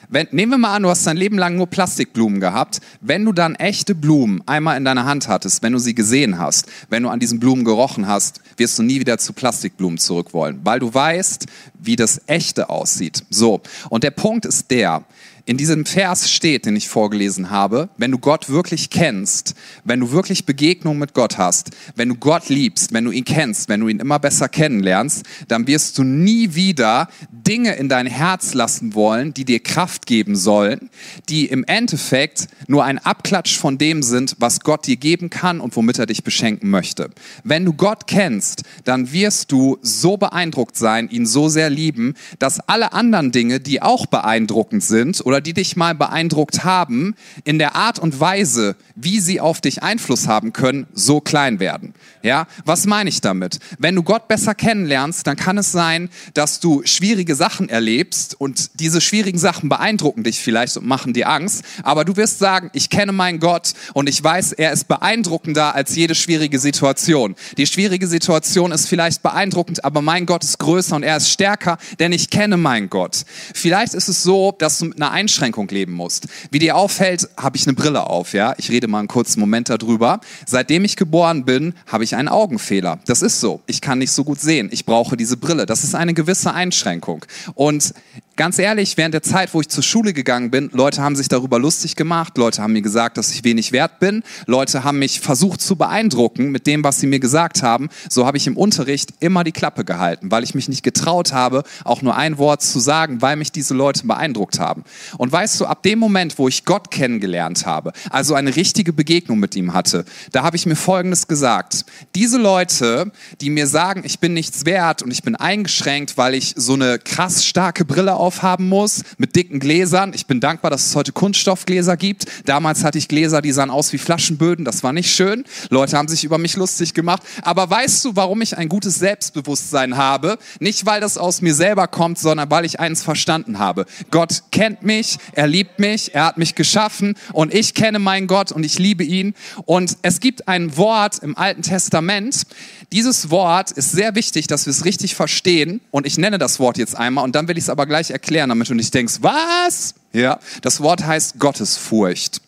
wenn, 0.09 0.27
nehmen 0.31 0.53
wir 0.53 0.57
mal 0.57 0.75
an, 0.75 0.83
du 0.83 0.89
hast 0.89 1.06
dein 1.06 1.18
Leben 1.18 1.38
lang 1.38 1.56
nur 1.56 1.68
Plastikblumen 1.68 2.39
gehabt. 2.39 2.79
Wenn 3.01 3.25
du 3.25 3.33
dann 3.33 3.56
echte 3.56 3.95
Blumen 3.95 4.41
einmal 4.45 4.77
in 4.77 4.85
deiner 4.85 5.06
Hand 5.06 5.27
hattest, 5.27 5.62
wenn 5.62 5.74
du 5.74 5.79
sie 5.79 5.94
gesehen 5.94 6.39
hast, 6.39 6.68
wenn 6.89 7.03
du 7.03 7.09
an 7.09 7.19
diesen 7.19 7.39
Blumen 7.39 7.65
gerochen 7.65 8.07
hast, 8.07 8.41
wirst 8.56 8.79
du 8.79 8.83
nie 8.83 9.00
wieder 9.00 9.18
zu 9.18 9.33
Plastikblumen 9.33 9.97
zurück 9.97 10.33
wollen, 10.33 10.62
weil 10.63 10.79
du 10.79 10.94
weißt, 10.94 11.45
wie 11.79 11.95
das 11.95 12.21
echte 12.27 12.69
aussieht. 12.69 13.24
So. 13.29 13.62
Und 13.89 14.03
der 14.03 14.12
Punkt 14.12 14.45
ist 14.45 14.71
der, 14.71 15.03
in 15.48 15.56
diesem 15.56 15.86
Vers 15.86 16.30
steht, 16.30 16.66
den 16.66 16.76
ich 16.76 16.90
vorgelesen 16.90 17.50
habe, 17.50 17.88
wenn 17.98 18.12
du 18.12 18.20
Gott 18.20 18.50
wirklich 18.50 18.90
kennst, 18.90 19.56
wenn 19.86 20.02
du 20.02 20.12
wirklich 20.12 20.46
Begegnung 20.46 21.00
mit 21.00 21.14
Gott 21.14 21.38
hast, 21.38 21.72
wenn 21.96 22.10
du 22.10 22.16
Gott 22.16 22.50
liebst, 22.50 22.94
wenn 22.94 23.06
du 23.06 23.12
ihn 23.12 23.24
kennst, 23.24 23.70
wenn 23.70 23.80
du 23.80 23.88
ihn 23.88 24.00
immer 24.00 24.20
besser 24.20 24.50
kennenlernst, 24.50 25.26
dann 25.48 25.66
wirst 25.66 25.98
du 25.98 26.04
nie 26.04 26.54
wieder 26.54 27.08
Dinge 27.32 27.76
in 27.76 27.88
dein 27.88 28.08
Herz 28.08 28.54
lassen 28.54 28.94
wollen, 28.94 29.34
die 29.34 29.46
dir 29.46 29.62
Kraft 29.62 30.06
geben 30.06 30.36
sollen, 30.36 30.90
die 31.30 31.46
im 31.46 31.64
Endeffekt 31.64 32.50
nur 32.68 32.84
ein 32.84 32.98
Abklatsch 32.98 33.58
von 33.58 33.78
dem 33.78 34.04
sind, 34.04 34.36
was 34.40 34.60
Gott 34.60 34.86
dir 34.86 34.98
geben 34.98 35.30
kann 35.30 35.62
und 35.62 35.78
womit 35.78 35.98
er 35.98 36.08
dich 36.08 36.26
beschenken 36.26 36.70
möchte. 36.70 37.10
Wenn 37.46 37.64
du 37.64 37.72
Gott 37.72 38.06
kennst, 38.06 38.64
dann 38.84 39.14
wirst 39.14 39.54
du 39.54 39.78
so 39.82 40.18
beeindruckt 40.18 40.76
sein, 40.76 41.10
ihn 41.10 41.26
so 41.26 41.48
sehr 41.48 41.70
lieben, 41.70 42.16
dass 42.38 42.60
alle 42.60 42.92
anderen 42.92 43.32
Dinge, 43.32 43.62
die 43.62 43.82
auch 43.82 44.08
beeindruckend 44.08 44.84
sind 44.84 45.26
oder 45.26 45.37
oder 45.38 45.42
die 45.44 45.54
dich 45.54 45.75
mal 45.75 45.94
beeindruckt 45.94 46.63
haben, 46.63 47.13
in 47.44 47.60
der 47.60 47.75
Art 47.75 48.00
und 48.00 48.19
Weise, 48.19 48.75
wie 48.95 49.19
sie 49.19 49.39
auf 49.39 49.62
dich 49.62 49.84
Einfluss 49.84 50.28
haben 50.28 50.51
können, 50.51 50.88
so 50.94 51.22
klein 51.22 51.60
werden. 51.60 51.94
Ja, 52.24 52.48
was 52.66 52.88
meine 52.88 53.07
ich 53.07 53.22
damit? 53.22 53.60
Wenn 53.78 53.94
du 53.94 54.01
Gott 54.01 54.28
besser 54.28 54.56
kennenlernst, 54.56 55.28
dann 55.28 55.38
kann 55.38 55.60
es 55.60 55.72
sein, 55.72 56.10
dass 56.34 56.60
du 56.60 56.81
schwierige 56.86 57.36
Sachen 57.36 57.69
erlebst 57.69 58.34
und 58.42 58.80
diese 58.80 59.00
schwierigen 59.00 59.38
Sachen 59.38 59.69
beeindrucken 59.69 60.24
dich 60.24 60.39
vielleicht 60.39 60.75
und 60.75 60.88
machen 60.88 61.13
dir 61.13 61.30
Angst, 61.30 61.63
aber 61.84 62.04
du 62.04 62.16
wirst 62.16 62.39
sagen, 62.39 62.72
ich 62.74 62.89
kenne 62.89 63.12
meinen 63.12 63.39
Gott 63.39 63.74
und 63.94 64.10
ich 64.10 64.24
weiß, 64.24 64.54
er 64.54 64.72
ist 64.72 64.88
beeindruckender 64.88 65.75
als 65.75 65.95
jede 65.95 66.16
schwierige 66.16 66.57
Situation. 66.57 67.36
Die 67.57 67.68
schwierige 67.68 68.07
Situation 68.07 68.72
ist 68.72 68.88
vielleicht 68.88 69.22
beeindruckend, 69.22 69.86
aber 69.86 70.01
mein 70.01 70.25
Gott 70.25 70.44
ist 70.44 70.57
größer 70.57 70.95
und 70.95 71.04
er 71.04 71.18
ist 71.18 71.30
stärker, 71.30 71.78
denn 72.00 72.12
ich 72.12 72.31
kenne 72.31 72.57
meinen 72.57 72.89
Gott. 72.89 73.24
Vielleicht 73.54 73.94
ist 73.94 74.10
es 74.10 74.24
so, 74.24 74.51
dass 74.57 74.80
du 74.80 74.86
mit 74.86 75.00
einer 75.00 75.12
Einschränkung 75.27 75.68
leben 75.68 75.91
musst. 75.91 76.27
Wie 76.51 76.59
dir 76.59 76.77
auffällt, 76.77 77.27
habe 77.35 77.57
ich 77.57 77.68
eine 77.68 77.74
Brille 77.74 78.07
auf, 78.07 78.31
ja? 78.31 78.56
Ich 78.57 78.69
rede 78.69 78.88
mal 78.88 79.00
einen 79.00 79.09
kurzen 79.09 79.41
Moment 79.41 79.68
darüber. 79.68 80.21
Seitdem 80.45 80.85
ich 80.85 80.95
geboren 80.95 81.44
bin, 81.44 81.74
habe 81.85 82.06
ich 82.06 82.15
einen 82.15 82.29
Augenfehler. 82.29 83.00
Das 83.06 83.21
ist 83.21 83.41
so. 83.41 83.60
Ich 83.67 83.81
kann 83.81 84.00
nicht 84.00 84.13
so 84.13 84.24
gut 84.24 84.39
sehen. 84.39 84.69
Ich 84.72 84.86
brauche 84.86 85.17
diese 85.17 85.36
Brille. 85.36 85.65
Das 85.65 85.84
ist 85.84 85.96
eine 85.96 86.13
gewisse 86.13 86.53
Einschränkung. 86.53 87.25
Und 87.55 87.93
ganz 88.38 88.60
ehrlich, 88.60 88.96
während 88.98 89.13
der 89.15 89.24
Zeit, 89.24 89.53
wo 89.53 89.62
ich 89.62 89.67
zur 89.67 89.84
Schule 89.84 90.13
gegangen 90.13 90.51
bin, 90.51 90.70
Leute 90.72 91.01
haben 91.01 91.15
sich 91.15 91.27
darüber 91.27 91.60
lustig 91.60 91.96
gemacht, 91.96 92.38
Leute 92.38 92.62
haben 92.62 92.74
mir 92.74 92.84
gesagt, 92.84 93.17
dass 93.17 93.32
ich 93.32 93.44
wenig 93.44 93.72
wert 93.72 94.00
bin, 94.00 94.24
Leute 94.46 94.84
haben 94.84 95.00
mich 95.00 95.20
versucht 95.20 95.60
zu 95.60 95.75
beeindrucken 95.75 96.51
mit 96.51 96.67
dem, 96.67 96.84
was 96.84 97.00
sie 97.00 97.08
mir 97.08 97.20
gesagt 97.20 97.63
haben. 97.63 97.89
So 98.10 98.25
habe 98.25 98.38
ich 98.38 98.46
im 98.48 98.56
Unterricht 98.56 99.15
immer 99.20 99.44
die 99.44 99.51
Klappe 99.51 99.84
gehalten, 99.84 100.32
weil 100.32 100.44
ich 100.44 100.53
mich 100.53 100.70
nicht 100.70 100.84
getraut 100.84 101.34
habe, 101.34 101.63
auch 101.84 102.03
nur 102.03 102.15
ein 102.15 102.38
Wort 102.38 102.62
zu 102.62 102.79
sagen, 102.79 103.22
weil 103.22 103.36
mich 103.36 103.51
diese 103.51 103.74
Leute 103.74 104.06
beeindruckt 104.06 104.60
haben. 104.60 104.84
Und 105.17 105.32
weißt 105.32 105.60
du, 105.60 105.65
ab 105.65 105.82
dem 105.82 105.98
Moment, 105.98 106.38
wo 106.38 106.48
ich 106.48 106.63
Gott 106.63 106.91
kennengelernt 106.91 107.65
habe, 107.65 107.91
also 108.12 108.36
eine 108.36 108.56
richtige 108.56 108.94
Begegnung 108.94 109.39
mit 109.39 109.56
ihm 109.56 109.74
hatte, 109.74 110.06
da 110.32 110.44
habe 110.44 110.56
ich 110.56 110.67
mir 110.67 110.75
Folgendes 110.75 111.27
gesagt. 111.27 111.86
Diese 112.13 112.38
Leute, 112.38 113.12
die 113.41 113.50
mir 113.50 113.65
sagen, 113.65 114.03
ich 114.06 114.20
bin 114.20 114.34
nichts 114.34 114.65
wert 114.65 115.01
und 115.01 115.10
ich 115.10 115.24
bin 115.24 115.36
eingeschränkt, 115.36 116.17
weil 116.17 116.36
ich 116.36 116.53
so 116.56 116.74
eine 116.74 117.00
krass 117.00 117.44
starke 117.44 117.84
Brille 117.84 118.15
aufhaben 118.27 118.69
muss, 118.69 119.03
mit 119.17 119.36
dicken 119.36 119.60
Gläsern. 119.60 120.12
Ich 120.13 120.27
bin 120.27 120.39
dankbar, 120.39 120.72
dass 120.72 120.88
es 120.88 120.96
heute 120.96 121.12
Kunststoffgläser 121.12 121.98
gibt. 121.98 122.25
Damals 122.46 122.84
hatte 122.84 122.98
ich 122.98 123.07
Gläser, 123.07 123.41
die 123.41 123.51
sahen 123.51 123.69
aus 123.69 123.93
wie 123.93 123.98
Flaschenböden. 123.98 124.65
Das 124.65 124.84
war 124.84 124.93
nicht 124.93 125.13
schön. 125.13 125.46
Leute 125.69 125.98
haben 125.98 126.07
sich 126.07 126.24
über 126.24 126.38
mich 126.38 126.55
lustig 126.55 126.93
gemacht. 126.93 127.24
Aber 127.41 127.69
weißt 127.69 128.05
du, 128.05 128.15
warum 128.15 128.41
ich 128.41 128.57
ein 128.57 128.69
gutes 128.69 128.96
Selbstbewusstsein 128.96 129.98
habe? 129.98 130.38
Nicht, 130.60 130.86
weil 130.86 131.01
das 131.01 131.17
aus 131.17 131.41
mir 131.41 131.55
selber 131.55 131.88
kommt, 131.88 132.19
sondern 132.19 132.51
weil 132.51 132.65
ich 132.65 132.79
eins 132.79 133.03
verstanden 133.03 133.60
habe. 133.60 133.86
Gott 134.12 134.43
kennt 134.51 134.84
mich 134.84 135.17
er 135.34 135.48
liebt 135.48 135.79
mich, 135.79 136.15
er 136.15 136.25
hat 136.25 136.38
mich 136.38 136.55
geschaffen 136.55 137.15
und 137.34 137.53
ich 137.53 137.74
kenne 137.74 138.00
meinen 138.00 138.27
Gott 138.27 138.51
und 138.51 138.65
ich 138.65 138.79
liebe 138.79 139.03
ihn. 139.03 139.34
Und 139.65 139.98
es 140.01 140.19
gibt 140.19 140.48
ein 140.48 140.77
Wort 140.77 141.19
im 141.19 141.38
Alten 141.38 141.62
Testament. 141.62 142.43
Dieses 142.91 143.29
Wort 143.29 143.72
ist 143.72 143.91
sehr 143.91 144.15
wichtig, 144.15 144.48
dass 144.48 144.65
wir 144.65 144.72
es 144.72 144.86
richtig 144.86 145.15
verstehen. 145.15 145.81
Und 145.91 146.07
ich 146.07 146.17
nenne 146.17 146.38
das 146.38 146.60
Wort 146.60 146.77
jetzt 146.77 146.96
einmal 146.98 147.24
und 147.24 147.36
dann 147.36 147.48
will 147.48 147.57
ich 147.57 147.65
es 147.65 147.69
aber 147.69 147.86
gleich 147.86 148.10
erklären, 148.10 148.16
damit 148.50 148.69
du 148.69 148.74
nicht 148.74 148.93
denkst, 148.93 149.19
was? 149.21 149.95
Ja, 150.13 150.39
das 150.62 150.81
Wort 150.81 151.05
heißt 151.05 151.39
Gottesfurcht. 151.39 152.41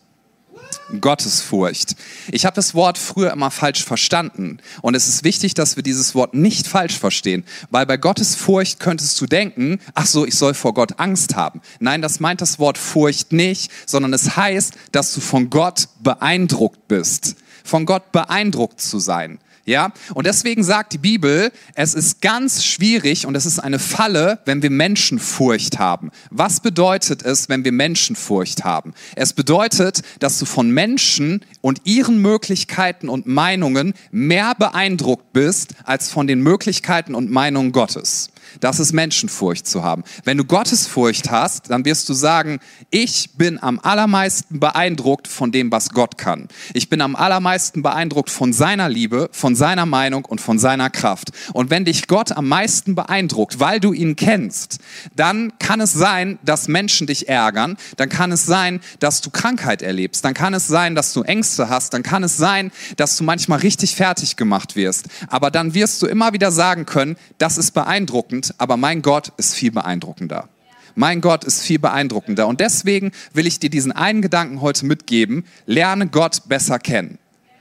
Gottesfurcht. 1.00 1.94
Ich 2.32 2.44
habe 2.44 2.54
das 2.54 2.74
Wort 2.74 2.98
früher 2.98 3.32
immer 3.32 3.50
falsch 3.50 3.84
verstanden 3.84 4.58
und 4.82 4.94
es 4.94 5.08
ist 5.08 5.24
wichtig, 5.24 5.54
dass 5.54 5.76
wir 5.76 5.82
dieses 5.82 6.14
Wort 6.14 6.34
nicht 6.34 6.66
falsch 6.66 6.98
verstehen, 6.98 7.44
weil 7.70 7.86
bei 7.86 7.96
Gottesfurcht 7.96 8.80
könntest 8.80 9.20
du 9.20 9.26
denken, 9.26 9.78
ach 9.94 10.06
so, 10.06 10.26
ich 10.26 10.34
soll 10.34 10.54
vor 10.54 10.74
Gott 10.74 10.98
Angst 10.98 11.36
haben. 11.36 11.60
Nein, 11.78 12.02
das 12.02 12.20
meint 12.20 12.40
das 12.40 12.58
Wort 12.58 12.78
Furcht 12.78 13.32
nicht, 13.32 13.70
sondern 13.86 14.12
es 14.12 14.36
heißt, 14.36 14.74
dass 14.92 15.14
du 15.14 15.20
von 15.20 15.50
Gott 15.50 15.88
beeindruckt 16.00 16.88
bist. 16.88 17.36
Von 17.62 17.86
Gott 17.86 18.10
beeindruckt 18.12 18.80
zu 18.80 18.98
sein. 18.98 19.38
Ja? 19.64 19.92
Und 20.14 20.26
deswegen 20.26 20.64
sagt 20.64 20.92
die 20.92 20.98
Bibel, 20.98 21.52
es 21.74 21.94
ist 21.94 22.20
ganz 22.20 22.64
schwierig 22.64 23.26
und 23.26 23.34
es 23.34 23.46
ist 23.46 23.58
eine 23.58 23.78
Falle, 23.78 24.40
wenn 24.44 24.62
wir 24.62 24.70
Menschenfurcht 24.70 25.78
haben. 25.78 26.10
Was 26.30 26.60
bedeutet 26.60 27.22
es, 27.22 27.48
wenn 27.48 27.64
wir 27.64 27.72
Menschenfurcht 27.72 28.64
haben? 28.64 28.94
Es 29.16 29.32
bedeutet, 29.32 30.02
dass 30.18 30.38
du 30.38 30.44
von 30.44 30.70
Menschen 30.70 31.44
und 31.60 31.82
ihren 31.84 32.20
Möglichkeiten 32.20 33.08
und 33.08 33.26
Meinungen 33.26 33.94
mehr 34.10 34.54
beeindruckt 34.54 35.32
bist 35.32 35.74
als 35.84 36.10
von 36.10 36.26
den 36.26 36.40
Möglichkeiten 36.40 37.14
und 37.14 37.30
Meinungen 37.30 37.72
Gottes. 37.72 38.30
Das 38.58 38.80
ist 38.80 38.92
Menschenfurcht 38.92 39.66
zu 39.66 39.84
haben. 39.84 40.02
Wenn 40.24 40.36
du 40.36 40.44
Gottesfurcht 40.44 41.30
hast, 41.30 41.70
dann 41.70 41.84
wirst 41.84 42.08
du 42.08 42.14
sagen, 42.14 42.58
ich 42.90 43.30
bin 43.36 43.62
am 43.62 43.78
allermeisten 43.78 44.60
beeindruckt 44.60 45.28
von 45.28 45.52
dem, 45.52 45.70
was 45.70 45.90
Gott 45.90 46.18
kann. 46.18 46.48
Ich 46.74 46.88
bin 46.88 47.00
am 47.00 47.14
allermeisten 47.14 47.82
beeindruckt 47.82 48.30
von 48.30 48.52
seiner 48.52 48.88
Liebe, 48.88 49.28
von 49.32 49.54
seiner 49.54 49.86
Meinung 49.86 50.24
und 50.24 50.40
von 50.40 50.58
seiner 50.58 50.90
Kraft. 50.90 51.30
Und 51.52 51.70
wenn 51.70 51.84
dich 51.84 52.08
Gott 52.08 52.32
am 52.32 52.48
meisten 52.48 52.94
beeindruckt, 52.94 53.60
weil 53.60 53.80
du 53.80 53.92
ihn 53.92 54.16
kennst, 54.16 54.78
dann 55.14 55.52
kann 55.58 55.80
es 55.80 55.92
sein, 55.92 56.38
dass 56.44 56.68
Menschen 56.68 57.06
dich 57.06 57.28
ärgern, 57.28 57.76
dann 57.96 58.08
kann 58.08 58.32
es 58.32 58.46
sein, 58.46 58.80
dass 58.98 59.20
du 59.20 59.30
Krankheit 59.30 59.82
erlebst, 59.82 60.24
dann 60.24 60.34
kann 60.34 60.54
es 60.54 60.66
sein, 60.66 60.94
dass 60.94 61.12
du 61.12 61.22
Ängste 61.22 61.68
hast, 61.68 61.94
dann 61.94 62.02
kann 62.02 62.24
es 62.24 62.36
sein, 62.36 62.72
dass 62.96 63.16
du 63.16 63.24
manchmal 63.24 63.60
richtig 63.60 63.94
fertig 63.94 64.36
gemacht 64.36 64.76
wirst. 64.76 65.06
Aber 65.28 65.50
dann 65.50 65.74
wirst 65.74 66.02
du 66.02 66.06
immer 66.06 66.32
wieder 66.32 66.50
sagen 66.50 66.86
können, 66.86 67.16
das 67.38 67.58
ist 67.58 67.72
beeindruckend 67.72 68.39
beeindruckend, 68.40 68.54
aber 68.58 68.76
mein 68.76 69.02
Gott 69.02 69.32
ist 69.36 69.54
viel 69.54 69.72
beeindruckender. 69.72 70.48
Mein 70.94 71.20
Gott 71.20 71.44
ist 71.44 71.62
viel 71.62 71.78
beeindruckender. 71.78 72.48
Und 72.48 72.60
deswegen 72.60 73.12
will 73.32 73.46
ich 73.46 73.60
dir 73.60 73.70
diesen 73.70 73.92
einen 73.92 74.22
Gedanken 74.22 74.60
heute 74.60 74.86
mitgeben. 74.86 75.44
Lerne 75.66 76.08
Gott 76.08 76.42
besser 76.48 76.78
kennen. 76.78 77.18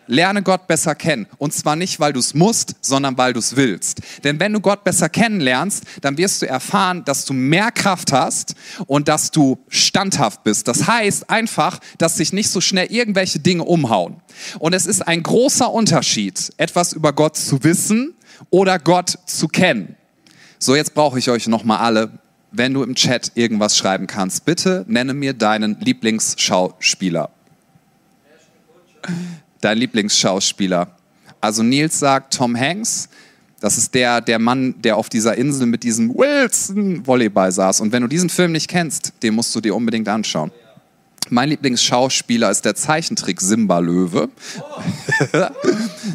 Lerne 0.07 0.41
Gott 0.41 0.65
besser 0.65 0.95
kennen. 0.95 1.27
Und 1.38 1.53
zwar 1.53 1.75
nicht, 1.75 2.00
weil 2.00 2.12
du 2.12 2.19
es 2.19 2.33
musst, 2.33 2.74
sondern 2.81 3.19
weil 3.19 3.33
du 3.33 3.39
es 3.39 3.55
willst. 3.55 4.01
Denn 4.24 4.39
wenn 4.39 4.51
du 4.51 4.59
Gott 4.59 4.83
besser 4.83 5.09
kennenlernst, 5.09 5.83
dann 6.01 6.17
wirst 6.17 6.41
du 6.41 6.48
erfahren, 6.48 7.05
dass 7.05 7.25
du 7.25 7.33
mehr 7.33 7.71
Kraft 7.71 8.12
hast 8.12 8.55
und 8.88 9.07
dass 9.07 9.29
du 9.29 9.59
standhaft 9.69 10.43
bist. 10.43 10.67
Das 10.67 10.88
heißt 10.88 11.29
einfach, 11.29 11.79
dass 12.00 12.17
sich 12.17 12.33
nicht 12.33 12.50
so 12.50 12.59
schnell 12.59 12.88
irgendwelche 12.88 13.38
Dinge 13.38 13.63
umhauen. 13.63 14.15
Und 14.57 14.74
es 14.74 14.88
ist 14.88 15.07
ein 15.07 15.21
großer 15.21 15.71
Unterschied, 15.71 16.51
etwas 16.57 16.93
über 16.93 17.13
Gott 17.13 17.38
zu 17.38 17.63
wissen 17.63 18.15
oder 18.50 18.79
Gott 18.79 19.19
zu 19.27 19.48
kennen. 19.48 19.95
So, 20.61 20.75
jetzt 20.75 20.93
brauche 20.93 21.17
ich 21.17 21.29
euch 21.29 21.47
nochmal 21.47 21.77
alle, 21.77 22.11
wenn 22.51 22.73
du 22.73 22.83
im 22.83 22.93
Chat 22.93 23.31
irgendwas 23.35 23.77
schreiben 23.77 24.07
kannst, 24.07 24.43
bitte 24.43 24.83
nenne 24.89 25.13
mir 25.13 25.33
deinen 25.33 25.79
Lieblingsschauspieler. 25.79 27.29
Dein 29.61 29.77
Lieblingsschauspieler. 29.77 30.91
Also 31.39 31.63
Nils 31.63 31.99
sagt 31.99 32.33
Tom 32.33 32.57
Hanks. 32.57 33.07
Das 33.61 33.77
ist 33.77 33.93
der, 33.93 34.19
der 34.19 34.39
Mann, 34.39 34.75
der 34.81 34.97
auf 34.97 35.07
dieser 35.07 35.35
Insel 35.37 35.65
mit 35.65 35.83
diesem 35.83 36.13
Wilson 36.13 37.07
Volleyball 37.07 37.51
saß. 37.51 37.79
Und 37.79 37.93
wenn 37.93 38.01
du 38.01 38.09
diesen 38.09 38.29
Film 38.29 38.51
nicht 38.51 38.69
kennst, 38.69 39.13
den 39.23 39.35
musst 39.35 39.55
du 39.55 39.61
dir 39.61 39.75
unbedingt 39.75 40.09
anschauen. 40.09 40.51
Mein 41.31 41.50
Lieblingsschauspieler 41.50 42.50
ist 42.50 42.65
der 42.65 42.75
Zeichentrick 42.75 43.41
Simba 43.41 43.79
Löwe. 43.79 44.29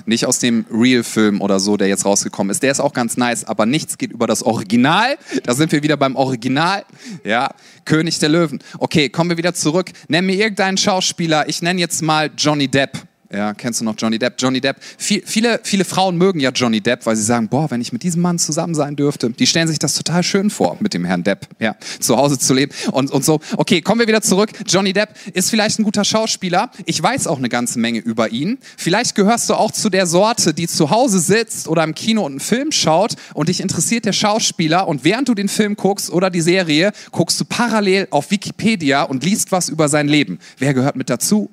Nicht 0.07 0.27
aus 0.27 0.39
dem 0.39 0.65
Real-Film 0.73 1.41
oder 1.41 1.61
so, 1.61 1.77
der 1.77 1.89
jetzt 1.89 2.05
rausgekommen 2.05 2.51
ist. 2.51 2.63
Der 2.63 2.73
ist 2.73 2.81
auch 2.81 2.93
ganz 2.93 3.17
nice, 3.17 3.45
aber 3.45 3.67
nichts 3.67 3.99
geht 3.99 4.13
über 4.13 4.27
das 4.27 4.43
Original. 4.43 5.17
Da 5.45 5.55
sind 5.55 5.73
wir 5.73 5.83
wieder 5.83 5.97
beim 5.97 6.17
Original. 6.17 6.85
Ja, 7.25 7.55
König 7.85 8.19
der 8.19 8.29
Löwen. 8.29 8.61
Okay, 8.79 9.09
kommen 9.09 9.31
wir 9.31 9.37
wieder 9.37 9.55
zurück. 9.55 9.91
Nenn 10.09 10.27
mir 10.27 10.37
irgendeinen 10.37 10.77
Schauspieler. 10.77 11.49
Ich 11.49 11.63
nenne 11.63 11.81
jetzt 11.81 12.03
mal 12.03 12.31
Johnny 12.37 12.69
Depp. 12.69 13.07
Ja, 13.33 13.55
kennst 13.55 13.81
du 13.81 13.85
noch 13.85 13.95
Johnny 13.99 14.19
Depp? 14.19 14.35
Johnny 14.39 14.61
Depp. 14.61 14.77
Viel, 14.99 15.23
viele, 15.25 15.61
viele 15.63 15.85
Frauen 15.85 16.17
mögen 16.17 16.41
ja 16.41 16.51
Johnny 16.51 16.81
Depp, 16.81 17.07
weil 17.07 17.17
sie 17.17 17.23
sagen, 17.23 17.49
boah, 17.49 17.71
wenn 17.71 17.81
ich 17.81 17.93
mit 17.93 18.03
diesem 18.03 18.23
Mann 18.23 18.39
zusammen 18.39 18.75
sein 18.75 18.97
dürfte. 18.97 19.31
Die 19.31 19.47
stellen 19.47 19.67
sich 19.67 19.79
das 19.79 19.95
total 19.95 20.23
schön 20.23 20.51
vor, 20.51 20.77
mit 20.81 20.95
dem 20.95 21.05
Herrn 21.05 21.25
Depp, 21.25 21.49
ja, 21.59 21.75
zu 22.01 22.17
Hause 22.17 22.39
zu 22.39 22.55
leben 22.55 22.73
und, 22.93 23.11
und 23.11 23.25
so. 23.25 23.41
Okay, 23.57 23.81
kommen 23.81 24.01
wir 24.01 24.07
wieder 24.07 24.23
zurück. 24.23 24.51
Johnny 24.67 24.93
Depp 24.93 25.11
ist 25.33 25.51
vielleicht 25.51 25.79
ein 25.79 25.85
guter 25.85 26.05
Schauspieler. 26.05 26.71
Ich 26.85 27.03
weiß 27.03 27.27
auch 27.27 27.39
eine 27.39 27.49
ganze 27.49 27.79
Menge 27.79 27.99
über 27.99 28.31
ihn. 28.31 28.59
Vielleicht 28.77 29.15
gehörst 29.15 29.49
du 29.49 29.55
auch 29.55 29.73
zu 29.73 29.91
der 29.91 30.07
Sorte, 30.07 30.55
die 30.55 30.69
zu 30.69 30.91
Hause 30.91 31.19
sitzt 31.19 31.67
oder 31.67 31.83
im 31.83 31.95
Kino 31.95 32.25
und 32.25 32.33
einen 32.33 32.41
Film 32.41 32.73
schaut 32.73 33.15
und 33.33 33.49
dich 33.49 33.61
interessiert 33.61 34.05
der 34.05 34.13
Schauspieler 34.13 34.87
und 34.87 35.05
während 35.05 35.29
du 35.29 35.35
den 35.35 35.49
Film 35.49 35.77
guckst 35.77 36.11
oder 36.11 36.31
die 36.31 36.41
Serie, 36.41 36.93
guckst 37.11 37.41
du 37.41 37.45
parallel 37.45 38.07
auf 38.11 38.31
Wikipedia 38.31 39.03
und 39.03 39.25
liest 39.25 39.51
was 39.51 39.69
über 39.69 39.89
sein 39.89 40.09
Leben. 40.09 40.39
Wer 40.59 40.75
gehört 40.75 40.97
mit 40.97 41.11
dazu? 41.11 41.51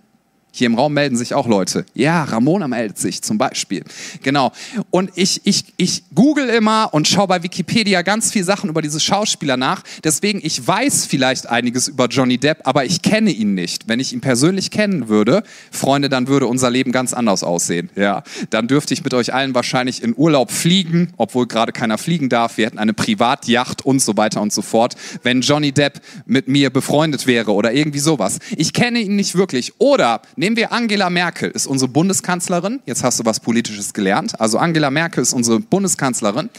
Hier 0.53 0.67
im 0.67 0.75
Raum 0.75 0.93
melden 0.93 1.15
sich 1.15 1.33
auch 1.33 1.47
Leute. 1.47 1.85
Ja, 1.93 2.25
Ramona 2.25 2.67
meldet 2.67 2.97
sich 2.97 3.21
zum 3.21 3.37
Beispiel. 3.37 3.85
Genau. 4.21 4.51
Und 4.89 5.11
ich, 5.15 5.41
ich, 5.45 5.63
ich 5.77 6.03
google 6.13 6.49
immer 6.49 6.93
und 6.93 7.07
schaue 7.07 7.27
bei 7.27 7.41
Wikipedia 7.41 8.01
ganz 8.01 8.33
viel 8.33 8.43
Sachen 8.43 8.69
über 8.69 8.81
diese 8.81 8.99
Schauspieler 8.99 9.55
nach. 9.55 9.81
Deswegen, 10.03 10.41
ich 10.43 10.67
weiß 10.67 11.05
vielleicht 11.05 11.47
einiges 11.47 11.87
über 11.87 12.07
Johnny 12.07 12.37
Depp, 12.37 12.61
aber 12.65 12.83
ich 12.83 13.01
kenne 13.01 13.31
ihn 13.31 13.53
nicht. 13.53 13.87
Wenn 13.87 14.01
ich 14.01 14.11
ihn 14.11 14.19
persönlich 14.19 14.71
kennen 14.71 15.07
würde, 15.07 15.43
Freunde, 15.71 16.09
dann 16.09 16.27
würde 16.27 16.47
unser 16.47 16.69
Leben 16.69 16.91
ganz 16.91 17.13
anders 17.13 17.43
aussehen. 17.43 17.89
Ja, 17.95 18.23
dann 18.49 18.67
dürfte 18.67 18.93
ich 18.93 19.05
mit 19.05 19.13
euch 19.13 19.33
allen 19.33 19.55
wahrscheinlich 19.55 20.03
in 20.03 20.13
Urlaub 20.17 20.51
fliegen, 20.51 21.13
obwohl 21.15 21.47
gerade 21.47 21.71
keiner 21.71 21.97
fliegen 21.97 22.27
darf. 22.27 22.57
Wir 22.57 22.65
hätten 22.65 22.77
eine 22.77 22.93
Privatjacht 22.93 23.85
und 23.85 24.01
so 24.01 24.17
weiter 24.17 24.41
und 24.41 24.51
so 24.51 24.61
fort, 24.61 24.95
wenn 25.23 25.39
Johnny 25.39 25.71
Depp 25.71 26.01
mit 26.25 26.49
mir 26.49 26.71
befreundet 26.71 27.25
wäre 27.25 27.53
oder 27.53 27.71
irgendwie 27.71 27.99
sowas. 27.99 28.39
Ich 28.57 28.73
kenne 28.73 28.99
ihn 28.99 29.15
nicht 29.15 29.35
wirklich. 29.35 29.73
Oder 29.77 30.21
Nehmen 30.41 30.55
wir 30.55 30.71
Angela 30.71 31.11
Merkel, 31.11 31.51
ist 31.51 31.67
unsere 31.67 31.87
Bundeskanzlerin. 31.87 32.79
Jetzt 32.87 33.03
hast 33.03 33.19
du 33.19 33.25
was 33.25 33.39
Politisches 33.39 33.93
gelernt. 33.93 34.41
Also 34.41 34.57
Angela 34.57 34.89
Merkel 34.89 35.21
ist 35.21 35.33
unsere 35.33 35.59
Bundeskanzlerin. 35.59 36.49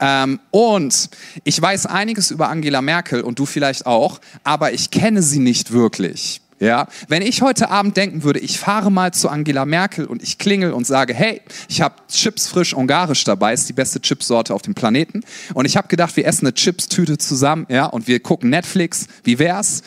Ähm, 0.00 0.40
und 0.50 1.08
ich 1.44 1.62
weiß 1.62 1.86
einiges 1.86 2.32
über 2.32 2.48
Angela 2.48 2.82
Merkel 2.82 3.20
und 3.20 3.38
du 3.38 3.46
vielleicht 3.46 3.86
auch, 3.86 4.18
aber 4.42 4.72
ich 4.72 4.90
kenne 4.90 5.22
sie 5.22 5.38
nicht 5.38 5.70
wirklich. 5.70 6.40
Ja, 6.58 6.88
wenn 7.06 7.22
ich 7.22 7.40
heute 7.40 7.70
Abend 7.70 7.96
denken 7.96 8.24
würde, 8.24 8.40
ich 8.40 8.58
fahre 8.58 8.90
mal 8.90 9.14
zu 9.14 9.28
Angela 9.28 9.64
Merkel 9.64 10.06
und 10.06 10.20
ich 10.20 10.38
klingel 10.38 10.72
und 10.72 10.84
sage, 10.84 11.14
hey, 11.14 11.40
ich 11.68 11.80
habe 11.80 11.94
Chips 12.08 12.48
frisch 12.48 12.74
ungarisch 12.74 13.22
dabei, 13.22 13.54
ist 13.54 13.68
die 13.68 13.72
beste 13.72 14.00
Chipsorte 14.00 14.52
auf 14.52 14.62
dem 14.62 14.74
Planeten 14.74 15.22
und 15.54 15.64
ich 15.64 15.76
habe 15.76 15.86
gedacht, 15.86 16.16
wir 16.16 16.26
essen 16.26 16.44
eine 16.44 16.54
Chipstüte 16.54 17.18
zusammen, 17.18 17.66
ja, 17.68 17.86
und 17.86 18.08
wir 18.08 18.18
gucken 18.18 18.50
Netflix, 18.50 19.06
wie 19.22 19.38
wär's? 19.38 19.84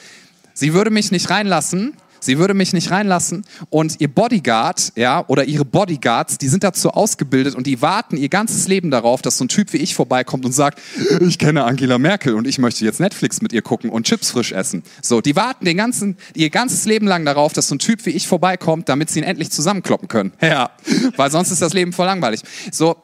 Sie 0.54 0.74
würde 0.74 0.92
mich 0.92 1.12
nicht 1.12 1.30
reinlassen, 1.30 1.98
Sie 2.22 2.38
würde 2.38 2.54
mich 2.54 2.72
nicht 2.72 2.92
reinlassen 2.92 3.44
und 3.70 4.00
ihr 4.00 4.08
Bodyguard, 4.08 4.94
ja, 4.96 5.26
oder 5.28 5.46
ihre 5.46 5.66
Bodyguards, 5.66 6.38
die 6.38 6.48
sind 6.48 6.64
dazu 6.64 6.92
ausgebildet 6.92 7.56
und 7.56 7.66
die 7.66 7.82
warten 7.82 8.16
ihr 8.16 8.30
ganzes 8.30 8.68
Leben 8.68 8.92
darauf, 8.92 9.22
dass 9.22 9.38
so 9.38 9.46
ein 9.46 9.48
Typ 9.48 9.74
wie 9.74 9.78
ich 9.78 9.96
vorbeikommt 9.96 10.46
und 10.46 10.52
sagt, 10.52 10.80
ich 11.20 11.40
kenne 11.40 11.64
Angela 11.64 11.98
Merkel 11.98 12.36
und 12.36 12.48
ich 12.48 12.60
möchte 12.60 12.86
jetzt 12.86 13.00
Netflix 13.00 13.42
mit 13.42 13.54
ihr 13.54 13.64
gucken 13.64 13.90
und 13.90 14.06
Chips 14.06 14.32
frisch 14.32 14.52
essen. 14.52 14.84
So, 15.02 15.20
die 15.20 15.36
warten 15.36 15.66
den 15.66 15.78
ganzen, 15.78 16.16
ihr 16.36 16.52
ganzes 16.52 16.86
Leben 16.86 17.08
lang 17.08 17.26
darauf, 17.26 17.54
dass 17.54 17.68
so 17.68 17.76
ein 17.76 17.80
Typ 17.80 18.06
wie 18.06 18.12
ich 18.12 18.28
vorbeikommt, 18.28 18.88
damit 18.88 19.10
sie 19.10 19.20
ihn 19.20 19.26
endlich 19.26 19.52
zusammenkloppen 19.52 20.08
können. 20.08 20.32
Ja, 20.42 20.72
weil 21.18 21.32
sonst 21.32 21.50
ist 21.50 21.62
das 21.62 21.74
Leben 21.74 21.92
voll 21.92 22.06
langweilig. 22.06 22.42
So, 22.72 22.98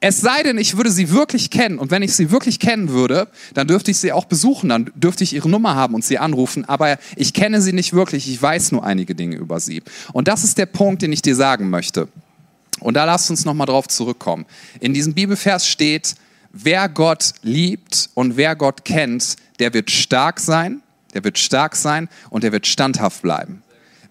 es 0.00 0.20
sei 0.20 0.42
denn, 0.44 0.58
ich 0.58 0.76
würde 0.76 0.90
sie 0.90 1.10
wirklich 1.10 1.50
kennen 1.50 1.78
und 1.78 1.90
wenn 1.90 2.02
ich 2.02 2.14
sie 2.14 2.30
wirklich 2.30 2.60
kennen 2.60 2.90
würde, 2.90 3.28
dann 3.54 3.66
dürfte 3.66 3.90
ich 3.90 3.98
sie 3.98 4.12
auch 4.12 4.26
besuchen, 4.26 4.68
dann 4.68 4.90
dürfte 4.94 5.24
ich 5.24 5.34
ihre 5.34 5.48
Nummer 5.48 5.74
haben 5.74 5.94
und 5.94 6.04
sie 6.04 6.18
anrufen, 6.18 6.64
aber 6.64 6.98
ich 7.16 7.34
kenne 7.34 7.60
sie 7.60 7.72
nicht 7.72 7.92
wirklich, 7.92 8.30
ich 8.30 8.40
weiß 8.40 8.72
nur 8.72 8.84
einige 8.84 9.14
Dinge 9.16 9.36
über 9.36 9.58
sie. 9.58 9.82
Und 10.12 10.28
das 10.28 10.44
ist 10.44 10.56
der 10.56 10.66
Punkt, 10.66 11.02
den 11.02 11.12
ich 11.12 11.22
dir 11.22 11.34
sagen 11.34 11.68
möchte. 11.68 12.08
Und 12.80 12.94
da 12.94 13.04
lasst 13.04 13.28
uns 13.30 13.44
nochmal 13.44 13.66
drauf 13.66 13.88
zurückkommen. 13.88 14.46
In 14.78 14.94
diesem 14.94 15.14
Bibelvers 15.14 15.66
steht, 15.66 16.14
wer 16.52 16.88
Gott 16.88 17.32
liebt 17.42 18.10
und 18.14 18.36
wer 18.36 18.54
Gott 18.54 18.84
kennt, 18.84 19.36
der 19.58 19.74
wird 19.74 19.90
stark 19.90 20.38
sein, 20.38 20.80
der 21.14 21.24
wird 21.24 21.38
stark 21.38 21.74
sein 21.74 22.08
und 22.30 22.44
der 22.44 22.52
wird 22.52 22.68
standhaft 22.68 23.22
bleiben. 23.22 23.62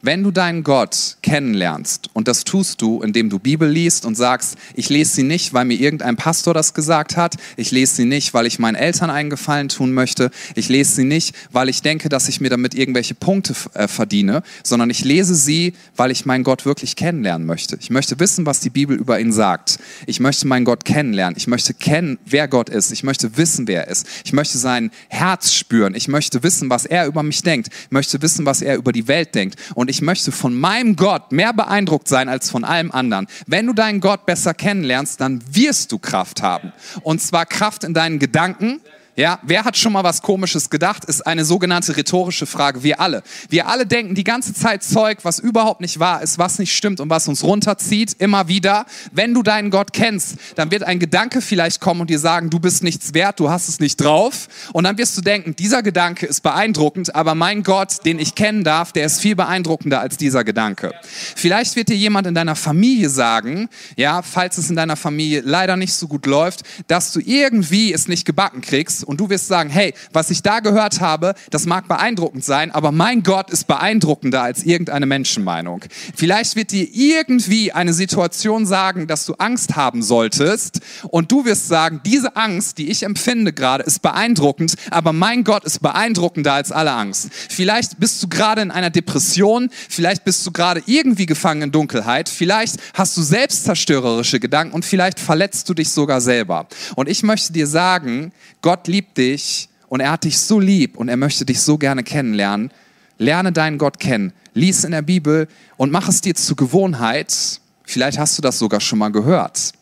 Wenn 0.02 0.24
du 0.24 0.30
deinen 0.30 0.64
Gott 0.64 1.18
kennenlernst, 1.24 2.12
und 2.14 2.28
das 2.28 2.44
tust 2.44 2.82
du, 2.84 3.02
indem 3.02 3.32
du 3.32 3.40
Bibel 3.40 3.68
liest 3.68 4.06
und 4.06 4.16
sagst, 4.16 4.56
ich 4.76 4.90
lese 4.90 5.16
sie 5.16 5.24
nicht, 5.24 5.54
weil 5.54 5.66
mir 5.66 5.80
irgendein 5.80 6.16
Pastor 6.16 6.54
das 6.54 6.76
gesagt 6.76 7.18
hat, 7.18 7.36
ich 7.56 7.72
lese 7.72 7.96
sie 7.96 8.06
nicht, 8.06 8.34
weil 8.36 8.46
ich 8.46 8.60
meinen 8.60 8.76
Eltern 8.76 9.10
einen 9.10 9.32
Gefallen 9.32 9.70
tun 9.70 9.94
möchte, 9.94 10.30
ich 10.54 10.70
lese 10.70 10.96
sie 10.96 11.04
nicht, 11.04 11.36
weil 11.52 11.68
ich 11.68 11.82
denke, 11.82 12.10
dass 12.10 12.30
ich 12.30 12.40
mir 12.40 12.50
damit 12.50 12.76
irgendwelche 12.76 13.16
Punkte 13.16 13.56
äh, 13.74 13.88
verdiene, 13.88 14.44
sondern 14.64 14.92
ich 14.92 15.04
lese 15.04 15.34
sie, 15.34 15.74
weil 15.96 16.12
ich 16.12 16.26
meinen 16.26 16.44
Gott 16.44 16.66
wirklich 16.66 16.96
kennenlernen 16.96 17.48
möchte. 17.48 17.78
Ich 17.80 17.90
möchte 17.90 18.20
wissen, 18.20 18.46
was 18.46 18.60
die 18.60 18.70
Bibel 18.70 18.96
über 18.96 19.20
ihn 19.20 19.32
sagt. 19.32 19.80
Ich 20.06 20.20
möchte 20.20 20.48
meinen 20.48 20.66
Gott 20.66 20.86
kennenlernen. 20.86 21.36
Ich 21.38 21.48
möchte 21.48 21.74
kennen, 21.74 22.20
wer 22.24 22.48
Gott 22.48 22.70
ist. 22.70 22.92
Ich 22.92 23.04
möchte 23.04 23.36
wissen, 23.38 23.68
wer 23.68 23.86
er 23.86 23.92
ist. 23.92 24.08
Ich 24.24 24.34
möchte 24.34 24.58
sein 24.58 24.92
Herz 25.10 25.54
spüren. 25.54 25.96
Ich 25.96 26.08
möchte 26.08 26.44
wissen, 26.44 26.70
was 26.70 26.86
er 26.86 27.08
über 27.08 27.24
mich 27.24 27.42
denkt. 27.42 27.70
Ich 27.86 27.92
möchte 27.92 28.22
wissen, 28.22 28.46
was 28.46 28.62
er 28.62 28.76
über 28.76 28.92
die 28.92 29.08
Welt 29.08 29.34
denkt. 29.34 29.60
Und 29.74 29.87
und 29.88 29.92
ich 29.92 30.02
möchte 30.02 30.34
von 30.34 30.54
meinem 30.54 30.98
Gott 30.98 31.32
mehr 31.32 31.54
beeindruckt 31.54 32.10
sein 32.10 32.28
als 32.28 32.50
von 32.50 32.66
allem 32.66 32.92
anderen. 32.92 33.26
Wenn 33.46 33.68
du 33.68 33.72
deinen 33.72 34.02
Gott 34.02 34.26
besser 34.26 34.54
kennenlernst, 34.54 35.22
dann 35.22 35.42
wirst 35.50 35.94
du 35.94 35.98
Kraft 35.98 36.42
haben. 36.42 36.74
Und 37.04 37.22
zwar 37.22 37.46
Kraft 37.46 37.86
in 37.86 37.94
deinen 37.94 38.20
Gedanken, 38.20 38.82
ja, 39.18 39.40
wer 39.42 39.66
hat 39.66 39.76
schon 39.76 39.94
mal 39.94 40.04
was 40.04 40.22
Komisches 40.22 40.70
gedacht? 40.70 41.04
Ist 41.06 41.26
eine 41.26 41.44
sogenannte 41.44 41.98
rhetorische 41.98 42.46
Frage. 42.46 42.84
Wir 42.84 43.00
alle. 43.00 43.24
Wir 43.50 43.68
alle 43.68 43.88
denken 43.88 44.14
die 44.14 44.24
ganze 44.24 44.54
Zeit 44.54 44.84
Zeug, 44.84 45.18
was 45.24 45.40
überhaupt 45.40 45.82
nicht 45.82 45.98
wahr 45.98 46.22
ist, 46.22 46.38
was 46.38 46.60
nicht 46.60 46.76
stimmt 46.76 47.00
und 47.00 47.10
was 47.10 47.28
uns 47.28 47.44
runterzieht, 47.44 48.16
immer 48.20 48.48
wieder. 48.48 48.86
Wenn 49.12 49.34
du 49.34 49.42
deinen 49.42 49.72
Gott 49.72 49.92
kennst, 49.92 50.36
dann 50.56 50.70
wird 50.70 50.84
ein 50.84 51.00
Gedanke 51.00 51.42
vielleicht 51.42 51.82
kommen 51.82 52.02
und 52.02 52.12
dir 52.12 52.20
sagen, 52.20 52.52
du 52.52 52.60
bist 52.60 52.84
nichts 52.84 53.16
wert, 53.16 53.40
du 53.40 53.50
hast 53.50 53.70
es 53.70 53.80
nicht 53.80 53.98
drauf. 53.98 54.50
Und 54.72 54.84
dann 54.84 55.00
wirst 55.00 55.18
du 55.18 55.22
denken, 55.22 55.56
dieser 55.56 55.82
Gedanke 55.82 56.28
ist 56.28 56.44
beeindruckend, 56.44 57.16
aber 57.16 57.34
mein 57.34 57.64
Gott, 57.64 58.06
den 58.06 58.20
ich 58.20 58.36
kennen 58.36 58.64
darf, 58.64 58.92
der 58.92 59.08
ist 59.08 59.20
viel 59.20 59.36
beeindruckender 59.36 60.00
als 60.00 60.18
dieser 60.18 60.44
Gedanke. 60.44 60.94
Vielleicht 61.02 61.76
wird 61.76 61.90
dir 61.90 61.96
jemand 61.96 62.28
in 62.28 62.36
deiner 62.36 62.56
Familie 62.56 63.10
sagen, 63.10 63.68
ja, 63.96 64.22
falls 64.22 64.60
es 64.60 64.70
in 64.70 64.76
deiner 64.76 64.96
Familie 64.96 65.42
leider 65.44 65.76
nicht 65.76 65.96
so 65.96 66.08
gut 66.08 66.28
läuft, 66.28 66.62
dass 66.86 67.12
du 67.14 67.20
irgendwie 67.20 67.92
es 67.94 68.08
nicht 68.08 68.24
gebacken 68.24 68.62
kriegst 68.62 69.07
und 69.08 69.20
du 69.20 69.30
wirst 69.30 69.48
sagen, 69.48 69.70
hey, 69.70 69.94
was 70.12 70.30
ich 70.30 70.44
da 70.44 70.60
gehört 70.60 71.02
habe, 71.02 71.34
das 71.50 71.66
mag 71.66 71.88
beeindruckend 71.88 72.44
sein, 72.44 72.72
aber 72.72 72.92
mein 72.92 73.24
Gott 73.24 73.50
ist 73.50 73.68
beeindruckender 73.68 74.42
als 74.42 74.64
irgendeine 74.64 75.06
Menschenmeinung. 75.06 75.84
Vielleicht 76.16 76.56
wird 76.56 76.72
dir 76.72 76.88
irgendwie 76.92 77.72
eine 77.72 77.94
Situation 77.94 78.66
sagen, 78.66 79.08
dass 79.08 79.26
du 79.26 79.34
Angst 79.36 79.76
haben 79.76 80.04
solltest 80.04 80.82
und 81.10 81.32
du 81.32 81.46
wirst 81.46 81.68
sagen, 81.68 82.02
diese 82.06 82.36
Angst, 82.36 82.78
die 82.78 82.90
ich 82.90 83.04
empfinde 83.04 83.54
gerade, 83.54 83.84
ist 83.84 84.02
beeindruckend, 84.02 84.76
aber 84.92 85.14
mein 85.14 85.44
Gott 85.44 85.64
ist 85.64 85.82
beeindruckender 85.82 86.54
als 86.54 86.72
alle 86.72 86.92
Angst. 86.92 87.30
Vielleicht 87.32 88.00
bist 88.00 88.22
du 88.22 88.28
gerade 88.28 88.62
in 88.62 88.72
einer 88.72 88.90
Depression, 88.90 89.70
vielleicht 89.90 90.26
bist 90.26 90.46
du 90.46 90.52
gerade 90.52 90.84
irgendwie 90.86 91.26
gefangen 91.26 91.64
in 91.64 91.72
Dunkelheit, 91.72 92.30
vielleicht 92.30 92.78
hast 92.94 93.16
du 93.16 93.22
selbstzerstörerische 93.22 94.40
Gedanken 94.40 94.74
und 94.74 94.86
vielleicht 94.86 95.20
verletzt 95.20 95.70
du 95.70 95.74
dich 95.74 95.90
sogar 95.90 96.22
selber. 96.22 96.68
Und 96.96 97.08
ich 97.08 97.24
möchte 97.24 97.54
dir 97.54 97.68
sagen, 97.68 98.32
Gott 98.62 98.88
liebt 98.88 99.18
dich 99.18 99.70
und 99.88 100.00
er 100.00 100.12
hat 100.12 100.24
dich 100.24 100.38
so 100.40 100.60
lieb 100.60 100.98
und 100.98 101.10
er 101.10 101.18
möchte 101.18 101.46
dich 101.46 101.62
so 101.62 101.78
gerne 101.78 102.04
kennenlernen. 102.04 102.72
Lerne 103.18 103.52
deinen 103.52 103.78
Gott 103.78 104.00
kennen. 104.00 104.34
Lies 104.54 104.84
in 104.84 104.92
der 104.92 105.02
Bibel 105.02 105.48
und 105.78 105.92
mach 105.92 106.08
es 106.08 106.22
dir 106.22 106.36
zur 106.36 106.56
Gewohnheit. 106.56 107.62
Vielleicht 107.84 108.20
hast 108.20 108.38
du 108.38 108.42
das 108.42 108.60
sogar 108.60 108.82
schon 108.82 109.00
mal 109.00 109.12
gehört. 109.12 109.74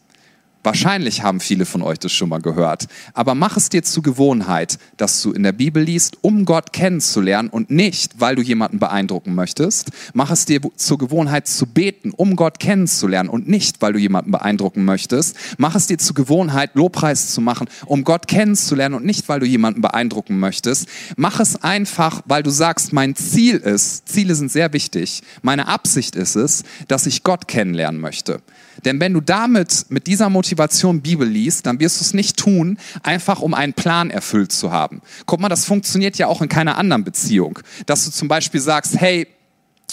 Wahrscheinlich 0.65 1.22
haben 1.22 1.41
viele 1.41 1.63
von 1.63 1.84
euch 1.84 2.00
das 2.00 2.12
schon 2.12 2.29
mal 2.29 2.41
gehört. 2.41 2.88
Aber 3.13 3.36
mach 3.36 3.55
es 3.55 3.69
dir 3.69 3.84
zur 3.84 4.01
Gewohnheit, 4.01 4.79
dass 4.98 5.22
du 5.22 5.31
in 5.31 5.43
der 5.43 5.51
Bibel 5.51 5.84
liest, 5.84 6.17
um 6.22 6.43
Gott 6.43 6.74
kennenzulernen 6.74 7.50
und 7.50 7.69
nicht, 7.69 8.19
weil 8.19 8.36
du 8.36 8.41
jemanden 8.41 8.79
beeindrucken 8.79 9.36
möchtest. 9.36 9.91
Mach 10.13 10.31
es 10.31 10.45
dir 10.45 10.62
zur 10.75 10.98
Gewohnheit 10.98 11.48
zu 11.48 11.67
beten, 11.67 12.10
um 12.10 12.36
Gott 12.36 12.60
kennenzulernen 12.60 13.29
und 13.29 13.48
nicht, 13.48 13.79
weil 13.84 13.93
du 13.93 14.00
jemanden 14.00 14.31
beeindrucken 14.31 14.86
möchtest. 14.86 15.36
Mach 15.60 15.75
es 15.75 15.86
dir 15.86 16.00
zur 16.00 16.15
Gewohnheit, 16.15 16.72
Lobpreis 16.74 17.31
zu 17.31 17.41
machen, 17.41 17.67
um 17.86 18.03
Gott 18.03 18.27
kennenzulernen 18.27 18.95
und 18.95 19.05
nicht, 19.05 19.29
weil 19.29 19.39
du 19.39 19.45
jemanden 19.45 19.81
beeindrucken 19.81 20.39
möchtest. 20.39 20.88
Mach 21.15 21.39
es 21.39 21.62
einfach, 21.62 22.24
weil 22.25 22.41
du 22.41 22.50
sagst, 22.50 22.91
mein 22.91 23.15
Ziel 23.15 23.57
ist, 23.57 24.10
Ziele 24.10 24.34
sind 24.34 24.51
sehr 24.51 24.74
wichtig, 24.74 25.22
meine 25.43 25.67
Absicht 25.67 26.15
ist 26.15 26.36
es, 26.36 26.63
dass 26.88 27.05
ich 27.05 27.22
Gott 27.22 27.48
kennenlernen 27.48 28.01
möchte. 28.01 28.41
Denn 28.84 29.00
wenn 29.00 29.13
du 29.13 29.22
damit, 29.22 29.86
mit 29.89 30.08
dieser 30.08 30.29
Motivation 30.29 31.01
Bibel 31.01 31.27
liest, 31.27 31.65
dann 31.65 31.79
wirst 31.79 32.00
du 32.00 32.03
es 32.03 32.13
nicht 32.13 32.38
tun, 32.38 32.77
einfach 33.03 33.41
um 33.41 33.53
einen 33.53 33.74
Plan 33.74 34.10
erfüllt 34.10 34.51
zu 34.51 34.72
haben. 34.72 35.01
Guck 35.25 35.39
mal, 35.39 35.50
das 35.50 35.65
funktioniert 35.65 36.17
ja 36.17 36.27
auch 36.27 36.41
in 36.41 36.50
keiner 36.50 36.77
anderen 36.77 37.03
Beziehung. 37.03 37.60
Dass 37.86 38.05
du 38.05 38.12
zum 38.12 38.27
Beispiel 38.27 38.60
sagst, 38.60 39.00
hey, 39.00 39.27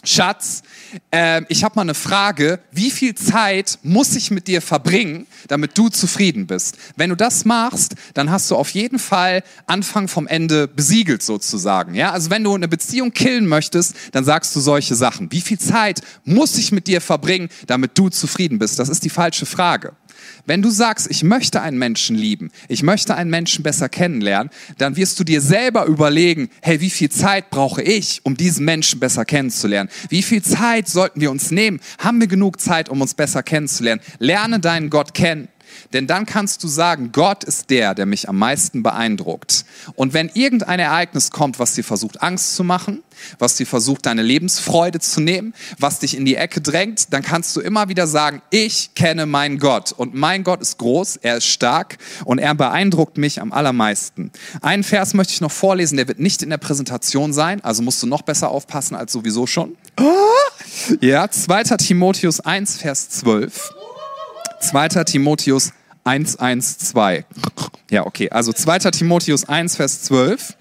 Schatz, 0.04 0.62
äh, 1.12 1.42
ich 1.48 1.62
habe 1.62 1.76
mal 1.76 1.82
eine 1.82 1.94
Frage. 1.94 2.58
Wie 2.72 2.90
viel 2.90 3.14
Zeit 3.14 3.78
muss 3.84 4.16
ich 4.16 4.32
mit 4.32 4.48
dir 4.48 4.60
verbringen, 4.60 5.28
damit 5.46 5.78
du 5.78 5.88
zufrieden 5.88 6.48
bist? 6.48 6.76
Wenn 6.96 7.10
du 7.10 7.16
das 7.16 7.44
machst, 7.44 7.94
dann 8.14 8.30
hast 8.30 8.50
du 8.50 8.56
auf 8.56 8.70
jeden 8.70 8.98
Fall 8.98 9.44
Anfang 9.66 10.08
vom 10.08 10.26
Ende 10.26 10.66
besiegelt 10.66 11.22
sozusagen. 11.22 11.94
Ja, 11.94 12.10
also 12.10 12.30
wenn 12.30 12.42
du 12.42 12.52
eine 12.52 12.66
Beziehung 12.66 13.12
killen 13.12 13.46
möchtest, 13.46 13.94
dann 14.10 14.24
sagst 14.24 14.56
du 14.56 14.60
solche 14.60 14.96
Sachen. 14.96 15.30
Wie 15.30 15.40
viel 15.40 15.58
Zeit 15.58 16.00
muss 16.24 16.58
ich 16.58 16.72
mit 16.72 16.88
dir 16.88 17.00
verbringen, 17.00 17.48
damit 17.68 17.96
du 17.96 18.08
zufrieden 18.08 18.58
bist? 18.58 18.80
Das 18.80 18.88
ist 18.88 19.04
die 19.04 19.10
falsche 19.10 19.46
Frage. 19.46 19.94
Wenn 20.46 20.62
du 20.62 20.70
sagst, 20.70 21.10
ich 21.10 21.22
möchte 21.22 21.60
einen 21.60 21.78
Menschen 21.78 22.16
lieben, 22.16 22.50
ich 22.68 22.82
möchte 22.82 23.14
einen 23.14 23.30
Menschen 23.30 23.62
besser 23.62 23.88
kennenlernen, 23.88 24.50
dann 24.78 24.96
wirst 24.96 25.18
du 25.20 25.24
dir 25.24 25.40
selber 25.40 25.86
überlegen, 25.86 26.50
hey, 26.62 26.80
wie 26.80 26.90
viel 26.90 27.10
Zeit 27.10 27.50
brauche 27.50 27.82
ich, 27.82 28.20
um 28.24 28.36
diesen 28.36 28.64
Menschen 28.64 29.00
besser 29.00 29.24
kennenzulernen? 29.24 29.90
Wie 30.08 30.22
viel 30.22 30.42
Zeit 30.42 30.88
sollten 30.88 31.20
wir 31.20 31.30
uns 31.30 31.50
nehmen? 31.50 31.80
Haben 31.98 32.20
wir 32.20 32.26
genug 32.26 32.60
Zeit, 32.60 32.88
um 32.88 33.00
uns 33.00 33.14
besser 33.14 33.42
kennenzulernen? 33.42 34.02
Lerne 34.18 34.60
deinen 34.60 34.90
Gott 34.90 35.14
kennen. 35.14 35.48
Denn 35.92 36.06
dann 36.06 36.26
kannst 36.26 36.62
du 36.64 36.68
sagen, 36.68 37.10
Gott 37.12 37.44
ist 37.44 37.70
der, 37.70 37.94
der 37.94 38.06
mich 38.06 38.28
am 38.28 38.38
meisten 38.38 38.82
beeindruckt. 38.82 39.64
Und 39.94 40.14
wenn 40.14 40.30
irgendein 40.34 40.80
Ereignis 40.80 41.30
kommt, 41.30 41.58
was 41.58 41.74
dir 41.74 41.84
versucht, 41.84 42.22
Angst 42.22 42.56
zu 42.56 42.64
machen, 42.64 43.02
was 43.38 43.56
dir 43.56 43.66
versucht, 43.66 44.06
deine 44.06 44.22
Lebensfreude 44.22 45.00
zu 45.00 45.20
nehmen, 45.20 45.54
was 45.78 46.00
dich 46.00 46.16
in 46.16 46.24
die 46.24 46.36
Ecke 46.36 46.60
drängt, 46.60 47.12
dann 47.12 47.22
kannst 47.22 47.54
du 47.56 47.60
immer 47.60 47.88
wieder 47.88 48.06
sagen, 48.06 48.42
ich 48.50 48.94
kenne 48.94 49.26
meinen 49.26 49.58
Gott. 49.58 49.92
Und 49.92 50.14
mein 50.14 50.44
Gott 50.44 50.60
ist 50.60 50.78
groß, 50.78 51.16
er 51.16 51.36
ist 51.38 51.46
stark 51.46 51.98
und 52.24 52.38
er 52.38 52.54
beeindruckt 52.54 53.18
mich 53.18 53.40
am 53.40 53.52
allermeisten. 53.52 54.30
Einen 54.60 54.84
Vers 54.84 55.14
möchte 55.14 55.32
ich 55.32 55.40
noch 55.40 55.52
vorlesen, 55.52 55.96
der 55.96 56.08
wird 56.08 56.18
nicht 56.18 56.42
in 56.42 56.50
der 56.50 56.58
Präsentation 56.58 57.32
sein, 57.32 57.62
also 57.62 57.82
musst 57.82 58.02
du 58.02 58.06
noch 58.06 58.22
besser 58.22 58.50
aufpassen 58.50 58.94
als 58.94 59.12
sowieso 59.12 59.46
schon. 59.46 59.76
Ja, 61.00 61.30
2. 61.30 61.64
Timotheus 61.76 62.40
1, 62.40 62.78
Vers 62.78 63.10
12. 63.10 63.70
2. 64.62 64.88
Timotheus 65.04 65.72
1, 66.04 66.36
1, 66.36 66.78
2. 66.78 67.24
Ja, 67.90 68.06
okay, 68.06 68.30
also 68.30 68.52
2. 68.52 68.78
Timotheus 68.90 69.44
1, 69.48 69.76
Vers 69.76 70.02
12. 70.04 70.56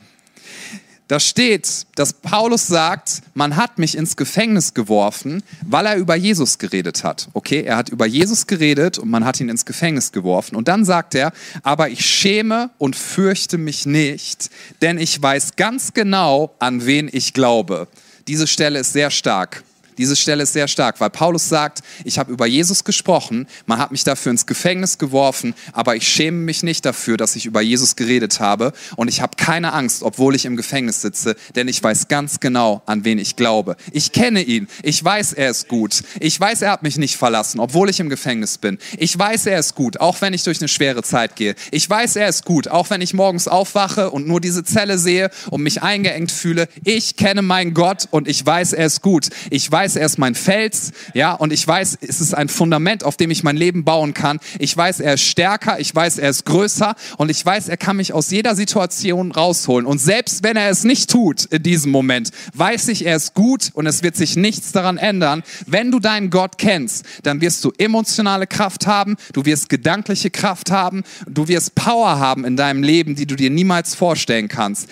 Da 1.08 1.20
steht, 1.20 1.88
dass 1.96 2.14
Paulus 2.14 2.68
sagt, 2.68 3.22
man 3.34 3.58
hat 3.58 3.78
mich 3.78 3.98
ins 3.98 4.16
Gefängnis 4.16 4.74
geworfen, 4.74 5.44
weil 5.66 5.86
er 5.86 5.98
über 5.98 6.16
Jesus 6.16 6.58
geredet 6.58 7.04
hat. 7.04 7.28
Okay, 7.34 7.64
er 7.64 7.76
hat 7.76 7.90
über 7.90 8.06
Jesus 8.06 8.48
geredet 8.48 8.98
und 8.98 9.10
man 9.10 9.26
hat 9.26 9.38
ihn 9.42 9.50
ins 9.50 9.66
Gefängnis 9.66 10.14
geworfen. 10.14 10.56
Und 10.56 10.70
dann 10.70 10.86
sagt 10.86 11.14
er, 11.14 11.34
aber 11.64 11.90
ich 11.90 12.06
schäme 12.06 12.70
und 12.78 12.96
fürchte 12.96 13.58
mich 13.58 13.86
nicht, 13.86 14.50
denn 14.82 14.98
ich 14.98 15.22
weiß 15.22 15.58
ganz 15.58 15.94
genau, 15.94 16.56
an 16.60 16.86
wen 16.86 17.10
ich 17.12 17.34
glaube. 17.34 17.90
Diese 18.30 18.48
Stelle 18.48 18.80
ist 18.80 18.94
sehr 18.94 19.12
stark. 19.12 19.66
Diese 20.02 20.16
Stelle 20.16 20.42
ist 20.42 20.54
sehr 20.54 20.68
stark, 20.68 21.00
weil 21.00 21.12
Paulus 21.12 21.48
sagt, 21.48 21.82
ich 22.06 22.18
habe 22.18 22.34
über 22.34 22.48
Jesus 22.48 22.84
gesprochen, 22.84 23.46
man 23.68 23.78
hat 23.78 23.92
mich 23.92 24.04
dafür 24.04 24.32
ins 24.32 24.48
Gefängnis 24.48 24.98
geworfen, 24.98 25.54
aber 25.74 25.96
ich 25.96 26.08
schäme 26.08 26.40
mich 26.40 26.64
nicht 26.64 26.86
dafür, 26.86 27.18
dass 27.18 27.36
ich 27.36 27.46
über 27.46 27.62
Jesus 27.62 27.96
geredet 27.96 28.40
habe 28.40 28.74
und 28.96 29.10
ich 29.10 29.22
habe 29.22 29.38
keine 29.38 29.74
Angst, 29.74 30.02
obwohl 30.02 30.36
ich 30.36 30.46
im 30.46 30.58
Gefängnis 30.58 31.04
sitze, 31.04 31.36
denn 31.56 31.68
ich 31.68 31.84
weiß 31.84 32.08
ganz 32.08 32.40
genau, 32.40 32.82
an 32.88 33.06
wen 33.06 33.20
ich 33.20 33.36
glaube. 33.36 33.76
Ich 33.92 34.12
kenne 34.12 34.42
ihn, 34.42 34.68
ich 34.82 35.04
weiß, 35.04 35.34
er 35.34 35.52
ist 35.52 35.68
gut. 35.68 36.02
Ich 36.20 36.40
weiß, 36.40 36.64
er 36.64 36.72
hat 36.72 36.82
mich 36.82 36.98
nicht 36.98 37.18
verlassen, 37.18 37.60
obwohl 37.60 37.88
ich 37.88 38.00
im 38.00 38.10
Gefängnis 38.10 38.58
bin. 38.58 38.80
Ich 38.98 39.16
weiß, 39.16 39.46
er 39.46 39.60
ist 39.60 39.76
gut, 39.76 40.00
auch 40.00 40.20
wenn 40.22 40.34
ich 40.34 40.42
durch 40.42 40.62
eine 40.62 40.68
schwere 40.68 41.04
Zeit 41.04 41.36
gehe. 41.36 41.54
Ich 41.70 41.88
weiß, 41.88 42.16
er 42.16 42.28
ist 42.28 42.44
gut, 42.44 42.70
auch 42.70 42.90
wenn 42.90 43.02
ich 43.02 43.14
morgens 43.14 43.48
aufwache 43.48 44.10
und 44.10 44.28
nur 44.28 44.42
diese 44.42 44.64
Zelle 44.64 44.98
sehe 44.98 45.30
und 45.52 45.62
mich 45.62 45.84
eingeengt 45.84 46.32
fühle. 46.32 46.68
Ich 46.84 47.18
kenne 47.18 47.44
meinen 47.44 47.76
Gott 47.76 48.08
und 48.10 48.28
ich 48.28 48.44
weiß, 48.44 48.74
er 48.74 48.88
ist 48.88 49.04
gut. 49.04 49.30
Ich 49.52 49.72
weiß, 49.72 49.91
weiß, 49.92 49.96
er 49.98 50.06
ist 50.06 50.18
mein 50.18 50.36
Fels, 50.36 50.92
ja, 51.14 51.34
und 51.34 51.52
ich 51.52 51.68
weiß, 51.68 51.98
es 52.02 52.22
ist 52.22 52.34
ein 52.34 52.48
Fundament, 52.48 53.04
auf 53.04 53.18
dem 53.18 53.30
ich 53.30 53.44
mein 53.44 53.58
Leben 53.58 53.84
bauen 53.84 54.14
kann. 54.14 54.40
Ich 54.60 54.76
weiß, 54.76 55.02
er 55.02 55.16
ist 55.16 55.24
stärker, 55.24 55.80
ich 55.80 55.94
weiß, 55.94 56.18
er 56.18 56.30
ist 56.30 56.46
größer 56.46 56.96
und 57.18 57.30
ich 57.30 57.46
weiß, 57.46 57.68
er 57.68 57.78
kann 57.78 57.98
mich 57.98 58.14
aus 58.14 58.32
jeder 58.32 58.56
Situation 58.56 59.32
rausholen. 59.32 59.86
Und 59.86 60.00
selbst 60.00 60.44
wenn 60.44 60.56
er 60.56 60.70
es 60.70 60.84
nicht 60.84 61.10
tut 61.10 61.46
in 61.46 61.64
diesem 61.64 61.92
Moment, 61.92 62.32
weiß 62.54 62.88
ich, 62.88 63.06
er 63.06 63.18
ist 63.18 63.34
gut 63.34 63.72
und 63.74 63.86
es 63.86 64.04
wird 64.04 64.16
sich 64.16 64.36
nichts 64.38 64.72
daran 64.72 64.98
ändern. 64.98 65.44
Wenn 65.66 65.92
du 65.92 66.00
deinen 66.00 66.30
Gott 66.30 66.58
kennst, 66.58 67.06
dann 67.24 67.42
wirst 67.42 67.64
du 67.66 67.74
emotionale 67.78 68.48
Kraft 68.48 68.88
haben, 68.88 69.18
du 69.34 69.46
wirst 69.46 69.68
gedankliche 69.70 70.30
Kraft 70.30 70.72
haben, 70.72 71.04
du 71.28 71.48
wirst 71.48 71.76
Power 71.76 72.20
haben 72.20 72.46
in 72.46 72.56
deinem 72.56 72.84
Leben, 72.84 73.16
die 73.16 73.26
du 73.26 73.36
dir 73.36 73.50
niemals 73.50 73.96
vorstellen 73.96 74.48
kannst 74.48 74.88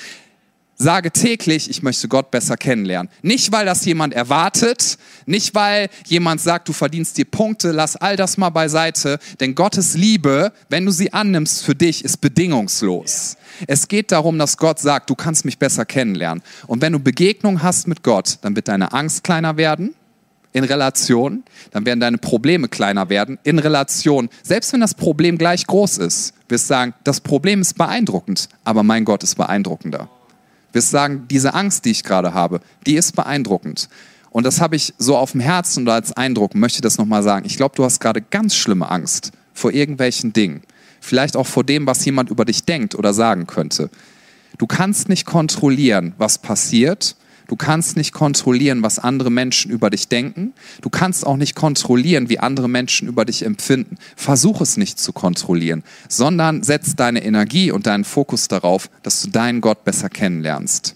sage 0.82 1.12
täglich, 1.12 1.70
ich 1.70 1.84
möchte 1.84 2.08
Gott 2.08 2.32
besser 2.32 2.56
kennenlernen. 2.56 3.12
Nicht, 3.22 3.52
weil 3.52 3.65
das 3.65 3.84
jemand 3.84 4.13
erwartet, 4.13 4.98
nicht, 5.26 5.54
weil 5.54 5.89
jemand 6.08 6.39
sagt, 6.39 6.70
du 6.70 6.74
verdienst 6.74 7.18
dir 7.18 7.26
Punkte, 7.26 7.72
lass 7.72 7.98
all 7.98 8.15
das 8.15 8.38
mal 8.38 8.50
beiseite, 8.50 9.20
denn 9.42 9.56
Gottes 9.56 9.96
Liebe, 9.96 10.54
wenn 10.70 10.86
du 10.86 10.92
sie 10.92 11.12
annimmst 11.12 11.63
für 11.63 11.76
dich, 11.76 12.06
ist 12.06 12.22
bedingungslos. 12.22 13.36
Es 13.68 13.89
geht 13.89 14.13
darum, 14.13 14.39
dass 14.39 14.58
Gott 14.58 14.80
sagt, 14.80 15.10
du 15.10 15.15
kannst 15.15 15.44
mich 15.44 15.60
besser 15.60 15.84
kennenlernen. 15.84 16.42
Und 16.65 16.82
wenn 16.82 16.94
du 16.94 17.00
Begegnung 17.00 17.62
hast 17.62 17.89
mit 17.89 18.02
Gott, 18.02 18.38
dann 18.42 18.56
wird 18.56 18.70
deine 18.70 18.94
Angst 18.94 19.26
kleiner 19.26 19.58
werden, 19.58 19.94
in 20.54 20.63
Relation, 20.63 21.44
dann 21.72 21.86
werden 21.86 22.00
deine 22.00 22.18
Probleme 22.18 22.70
kleiner 22.70 23.10
werden, 23.10 23.38
in 23.44 23.60
Relation. 23.60 24.30
Selbst 24.44 24.72
wenn 24.72 24.80
das 24.80 24.96
Problem 24.96 25.38
gleich 25.38 25.68
groß 25.68 25.98
ist, 25.98 26.34
wirst 26.48 26.65
du 26.65 26.68
sagen, 26.70 26.94
das 27.04 27.20
Problem 27.20 27.60
ist 27.62 27.78
beeindruckend, 27.78 28.48
aber 28.63 28.82
mein 28.82 29.04
Gott 29.04 29.24
ist 29.24 29.36
beeindruckender 29.36 30.10
wirst 30.74 30.90
sagen, 30.90 31.26
diese 31.30 31.54
Angst, 31.54 31.86
die 31.86 31.92
ich 31.92 32.04
gerade 32.04 32.34
habe, 32.34 32.60
die 32.86 32.96
ist 32.96 33.16
beeindruckend. 33.16 33.90
Und 34.32 34.46
das 34.46 34.62
habe 34.62 34.76
ich 34.76 34.94
so 34.98 35.18
auf 35.18 35.32
dem 35.32 35.42
Herzen 35.42 35.84
und 35.84 35.90
als 35.90 36.16
Eindruck, 36.16 36.54
möchte 36.56 36.82
das 36.82 36.98
nochmal 36.98 37.24
sagen. 37.24 37.46
Ich 37.46 37.58
glaube, 37.58 37.76
du 37.76 37.84
hast 37.84 38.00
gerade 38.00 38.22
ganz 38.22 38.56
schlimme 38.56 38.90
Angst 38.90 39.32
vor 39.54 39.72
irgendwelchen 39.72 40.34
Dingen. 40.34 40.62
Vielleicht 41.02 41.36
auch 41.36 41.48
vor 41.48 41.64
dem, 41.64 41.88
was 41.88 42.06
jemand 42.06 42.30
über 42.30 42.46
dich 42.46 42.66
denkt 42.66 42.96
oder 42.96 43.14
sagen 43.14 43.48
könnte. 43.48 43.90
Du 44.58 44.68
kannst 44.68 45.10
nicht 45.10 45.26
kontrollieren, 45.26 46.14
was 46.18 46.38
passiert. 46.38 47.16
Du 47.50 47.56
kannst 47.56 47.98
nicht 47.98 48.14
kontrollieren, 48.14 48.84
was 48.84 49.00
andere 49.00 49.32
Menschen 49.32 49.72
über 49.72 49.90
dich 49.90 50.08
denken. 50.08 50.54
Du 50.82 50.92
kannst 50.92 51.26
auch 51.26 51.36
nicht 51.36 51.56
kontrollieren, 51.56 52.30
wie 52.30 52.38
andere 52.38 52.70
Menschen 52.70 53.08
über 53.08 53.26
dich 53.26 53.44
empfinden. 53.44 53.98
Versuch 54.16 54.62
es 54.62 54.78
nicht 54.78 55.00
zu 55.00 55.14
kontrollieren, 55.14 55.84
sondern 56.08 56.62
setz 56.62 56.96
deine 56.96 57.24
Energie 57.26 57.72
und 57.72 57.88
deinen 57.88 58.04
Fokus 58.04 58.50
darauf, 58.50 58.92
dass 59.02 59.24
du 59.24 59.30
deinen 59.30 59.62
Gott 59.62 59.84
besser 59.84 60.10
kennenlernst. 60.10 60.96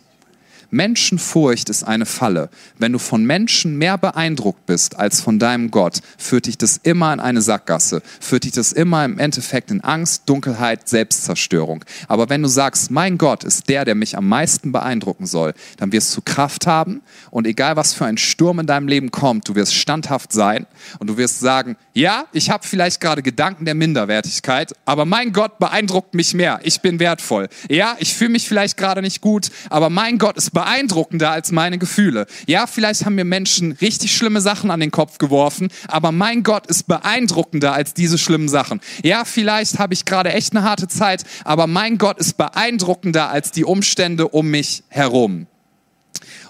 Menschenfurcht 0.74 1.70
ist 1.70 1.84
eine 1.84 2.08
Falle. 2.08 2.50
Wenn 2.80 2.92
du 2.94 3.00
von 3.00 3.24
Menschen 3.24 3.78
mehr 3.78 3.98
beeindruckt 3.98 4.66
bist 4.66 4.98
als 4.98 5.22
von 5.22 5.38
deinem 5.38 5.70
Gott, 5.70 6.00
führt 6.18 6.48
dich 6.48 6.58
das 6.58 6.78
immer 6.82 7.14
in 7.14 7.20
eine 7.20 7.42
Sackgasse, 7.44 8.02
führt 8.20 8.44
dich 8.44 8.54
das 8.54 8.72
immer 8.72 9.06
im 9.06 9.20
Endeffekt 9.20 9.70
in 9.70 9.82
Angst, 9.82 10.24
Dunkelheit, 10.26 10.90
Selbstzerstörung. 10.90 11.86
Aber 12.08 12.30
wenn 12.30 12.42
du 12.42 12.50
sagst, 12.50 12.90
mein 12.90 13.20
Gott 13.20 13.44
ist 13.44 13.70
der, 13.70 13.86
der 13.86 13.94
mich 13.94 14.18
am 14.18 14.28
meisten 14.28 14.72
beeindrucken 14.72 15.28
soll, 15.28 15.54
dann 15.78 15.92
wirst 15.92 16.18
du 16.18 16.22
Kraft 16.22 16.66
haben 16.66 17.02
und 17.30 17.46
egal 17.46 17.76
was 17.76 17.94
für 17.94 18.06
ein 18.06 18.18
Sturm 18.18 18.60
in 18.60 18.66
deinem 18.66 18.88
Leben 18.88 19.12
kommt, 19.12 19.48
du 19.48 19.54
wirst 19.54 19.76
standhaft 19.76 20.34
sein 20.34 20.66
und 20.98 21.08
du 21.08 21.18
wirst 21.18 21.40
sagen, 21.40 21.78
ja, 21.94 22.26
ich 22.34 22.50
habe 22.50 22.68
vielleicht 22.68 23.00
gerade 23.00 23.22
Gedanken 23.22 23.66
der 23.66 23.76
Minderwertigkeit, 23.76 24.74
aber 24.86 25.06
mein 25.06 25.32
Gott 25.32 25.60
beeindruckt 25.60 26.14
mich 26.14 26.34
mehr. 26.34 26.60
Ich 26.64 26.82
bin 26.82 27.00
wertvoll. 27.00 27.50
Ja, 27.70 27.96
ich 28.00 28.14
fühle 28.14 28.32
mich 28.32 28.48
vielleicht 28.48 28.78
gerade 28.78 29.02
nicht 29.02 29.22
gut, 29.22 29.50
aber 29.70 29.90
mein 29.90 30.18
Gott 30.18 30.38
ist 30.38 30.54
beeindruckend 30.54 30.94
beeindruckender 30.94 31.32
als 31.32 31.52
meine 31.52 31.78
Gefühle. 31.78 32.26
Ja, 32.48 32.68
vielleicht 32.68 33.06
haben 33.06 33.16
mir 33.16 33.26
Menschen 33.26 33.74
richtig 33.74 34.16
schlimme 34.16 34.42
Sachen 34.42 34.72
an 34.72 34.80
den 34.80 34.92
Kopf 34.92 35.18
geworfen, 35.18 35.70
aber 35.88 36.12
mein 36.12 36.44
Gott 36.44 36.68
ist 36.68 36.88
beeindruckender 36.88 37.74
als 37.74 37.94
diese 37.94 38.18
schlimmen 38.18 38.50
Sachen. 38.50 38.80
Ja, 39.04 39.26
vielleicht 39.26 39.80
habe 39.80 39.94
ich 39.94 40.06
gerade 40.06 40.34
echt 40.34 40.56
eine 40.56 40.64
harte 40.64 40.88
Zeit, 40.88 41.24
aber 41.44 41.68
mein 41.68 41.98
Gott 41.98 42.20
ist 42.20 42.38
beeindruckender 42.38 43.30
als 43.30 43.52
die 43.52 43.66
Umstände 43.66 44.28
um 44.28 44.50
mich 44.50 44.84
herum. 44.90 45.48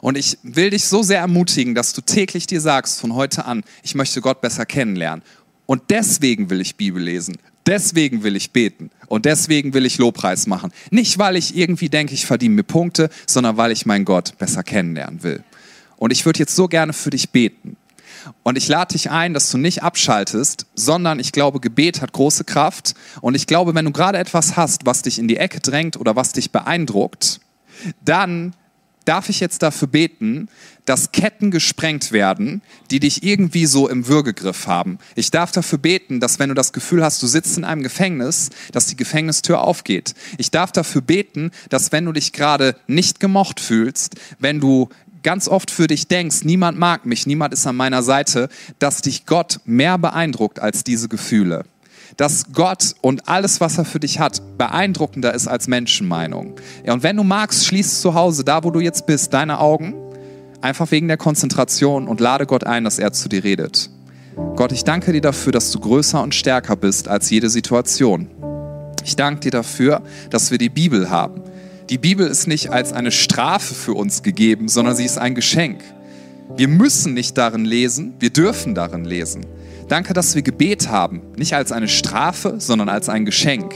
Und 0.02 0.18
ich 0.18 0.38
will 0.44 0.70
dich 0.70 0.86
so 0.86 1.04
sehr 1.04 1.20
ermutigen, 1.20 1.76
dass 1.76 1.94
du 1.94 2.02
täglich 2.02 2.48
dir 2.48 2.62
sagst 2.62 3.00
von 3.00 3.14
heute 3.14 3.46
an, 3.46 3.64
ich 3.84 3.96
möchte 3.96 4.22
Gott 4.22 4.42
besser 4.42 4.66
kennenlernen. 4.66 5.24
Und 5.66 5.84
deswegen 5.90 6.50
will 6.50 6.62
ich 6.62 6.76
Bibel 6.76 7.02
lesen. 7.02 7.38
Deswegen 7.66 8.24
will 8.24 8.36
ich 8.36 8.52
beten 8.52 8.90
und 9.08 9.24
deswegen 9.24 9.74
will 9.74 9.86
ich 9.86 9.98
Lobpreis 9.98 10.48
machen. 10.48 10.74
Nicht, 10.92 11.18
weil 11.18 11.38
ich 11.38 11.56
irgendwie 11.56 11.88
denke, 11.88 12.14
ich 12.14 12.26
verdiene 12.26 12.56
mir 12.56 12.64
Punkte, 12.64 13.10
sondern 13.26 13.56
weil 13.56 13.72
ich 13.72 13.86
meinen 13.86 14.04
Gott 14.04 14.38
besser 14.38 14.64
kennenlernen 14.64 15.24
will. 15.24 15.44
Und 15.96 16.12
ich 16.12 16.26
würde 16.26 16.40
jetzt 16.40 16.56
so 16.56 16.68
gerne 16.68 16.92
für 16.92 17.10
dich 17.10 17.30
beten. 17.30 17.78
Und 18.44 18.58
ich 18.58 18.68
lade 18.68 18.94
dich 18.94 19.10
ein, 19.12 19.34
dass 19.34 19.50
du 19.50 19.58
nicht 19.58 19.84
abschaltest, 19.84 20.66
sondern 20.76 21.20
ich 21.20 21.32
glaube, 21.32 21.60
Gebet 21.62 22.02
hat 22.02 22.12
große 22.12 22.44
Kraft. 22.44 22.96
Und 23.22 23.36
ich 23.36 23.48
glaube, 23.48 23.76
wenn 23.76 23.86
du 23.86 23.92
gerade 23.92 24.18
etwas 24.18 24.58
hast, 24.58 24.86
was 24.86 25.02
dich 25.02 25.20
in 25.20 25.28
die 25.28 25.38
Ecke 25.38 25.62
drängt 25.62 25.98
oder 25.98 26.16
was 26.16 26.34
dich 26.34 26.52
beeindruckt, 26.52 27.40
dann 28.04 28.54
darf 29.06 29.30
ich 29.30 29.40
jetzt 29.40 29.64
dafür 29.64 29.88
beten, 29.88 30.50
dass 30.86 31.12
Ketten 31.12 31.52
gesprengt 31.52 32.12
werden, 32.12 32.62
die 32.92 33.00
dich 33.00 33.24
irgendwie 33.24 33.66
so 33.66 33.88
im 33.88 34.08
Würgegriff 34.08 34.68
haben. 34.68 35.00
Ich 35.16 35.32
darf 35.32 35.52
dafür 35.52 35.80
beten, 35.80 36.20
dass 36.20 36.40
wenn 36.40 36.50
du 36.50 36.56
das 36.56 36.74
Gefühl 36.74 37.04
hast, 37.04 37.22
du 37.24 37.28
sitzt 37.28 37.58
in 37.58 37.64
einem 37.64 37.84
Gefängnis, 37.84 38.50
dass 38.72 38.88
die 38.88 38.98
Gefängnistür 38.98 39.62
aufgeht. 39.62 40.14
Ich 40.38 40.52
darf 40.52 40.72
dafür 40.72 41.02
beten, 41.02 41.52
dass 41.70 41.92
wenn 41.92 42.06
du 42.06 42.12
dich 42.12 42.34
gerade 42.34 42.76
nicht 42.88 43.20
gemocht 43.20 43.60
fühlst, 43.60 44.16
wenn 44.40 44.60
du 44.60 44.90
ganz 45.24 45.48
oft 45.48 45.72
für 45.72 45.88
dich 45.88 46.08
denkst, 46.08 46.44
niemand 46.44 46.78
mag 46.78 47.06
mich, 47.06 47.26
niemand 47.26 47.54
ist 47.54 47.66
an 47.66 47.78
meiner 47.78 48.04
Seite, 48.04 48.50
dass 48.80 49.02
dich 49.02 49.26
Gott 49.26 49.62
mehr 49.64 49.98
beeindruckt 49.98 50.60
als 50.60 50.84
diese 50.84 51.08
Gefühle 51.08 51.64
dass 52.18 52.52
Gott 52.54 52.96
und 53.02 53.28
alles, 53.28 53.60
was 53.62 53.78
er 53.78 53.86
für 53.86 54.00
dich 54.00 54.20
hat, 54.20 54.42
beeindruckender 54.58 55.34
ist 55.34 55.48
als 55.48 55.68
Menschenmeinung. 55.68 56.56
Ja, 56.86 56.94
und 56.94 57.04
wenn 57.04 57.18
du 57.18 57.24
magst, 57.24 57.66
schließ 57.66 58.02
zu 58.02 58.14
Hause, 58.14 58.44
da 58.44 58.64
wo 58.64 58.72
du 58.72 58.80
jetzt 58.80 59.06
bist, 59.06 59.34
deine 59.34 59.60
Augen, 59.60 59.96
einfach 60.62 60.92
wegen 60.92 61.08
der 61.08 61.18
Konzentration 61.18 62.08
und 62.08 62.20
lade 62.20 62.46
Gott 62.46 62.64
ein, 62.64 62.84
dass 62.84 63.00
er 63.00 63.14
zu 63.14 63.30
dir 63.30 63.44
redet. 63.44 63.90
Gott, 64.56 64.72
ich 64.72 64.84
danke 64.84 65.12
dir 65.12 65.22
dafür, 65.22 65.52
dass 65.52 65.72
du 65.72 65.80
größer 65.80 66.22
und 66.22 66.34
stärker 66.34 66.76
bist 66.76 67.08
als 67.08 67.30
jede 67.30 67.50
Situation. 67.50 68.28
Ich 69.04 69.16
danke 69.16 69.42
dir 69.42 69.52
dafür, 69.52 70.02
dass 70.30 70.50
wir 70.50 70.58
die 70.58 70.70
Bibel 70.70 71.10
haben. 71.10 71.42
Die 71.90 71.98
Bibel 71.98 72.26
ist 72.26 72.48
nicht 72.48 72.72
als 72.72 72.94
eine 72.94 73.12
Strafe 73.12 73.74
für 73.74 73.94
uns 73.94 74.24
gegeben, 74.24 74.70
sondern 74.70 74.96
sie 74.96 75.06
ist 75.06 75.18
ein 75.18 75.36
Geschenk. 75.36 75.82
Wir 76.56 76.68
müssen 76.68 77.14
nicht 77.14 77.38
darin 77.38 77.66
lesen, 77.66 78.14
wir 78.20 78.30
dürfen 78.30 78.74
darin 78.74 79.06
lesen. 79.06 79.46
Danke, 79.88 80.14
dass 80.14 80.36
wir 80.36 80.42
Gebet 80.42 80.90
haben, 80.90 81.22
nicht 81.38 81.54
als 81.54 81.72
eine 81.72 81.88
Strafe, 81.88 82.56
sondern 82.60 82.90
als 82.90 83.10
ein 83.10 83.26
Geschenk. 83.26 83.74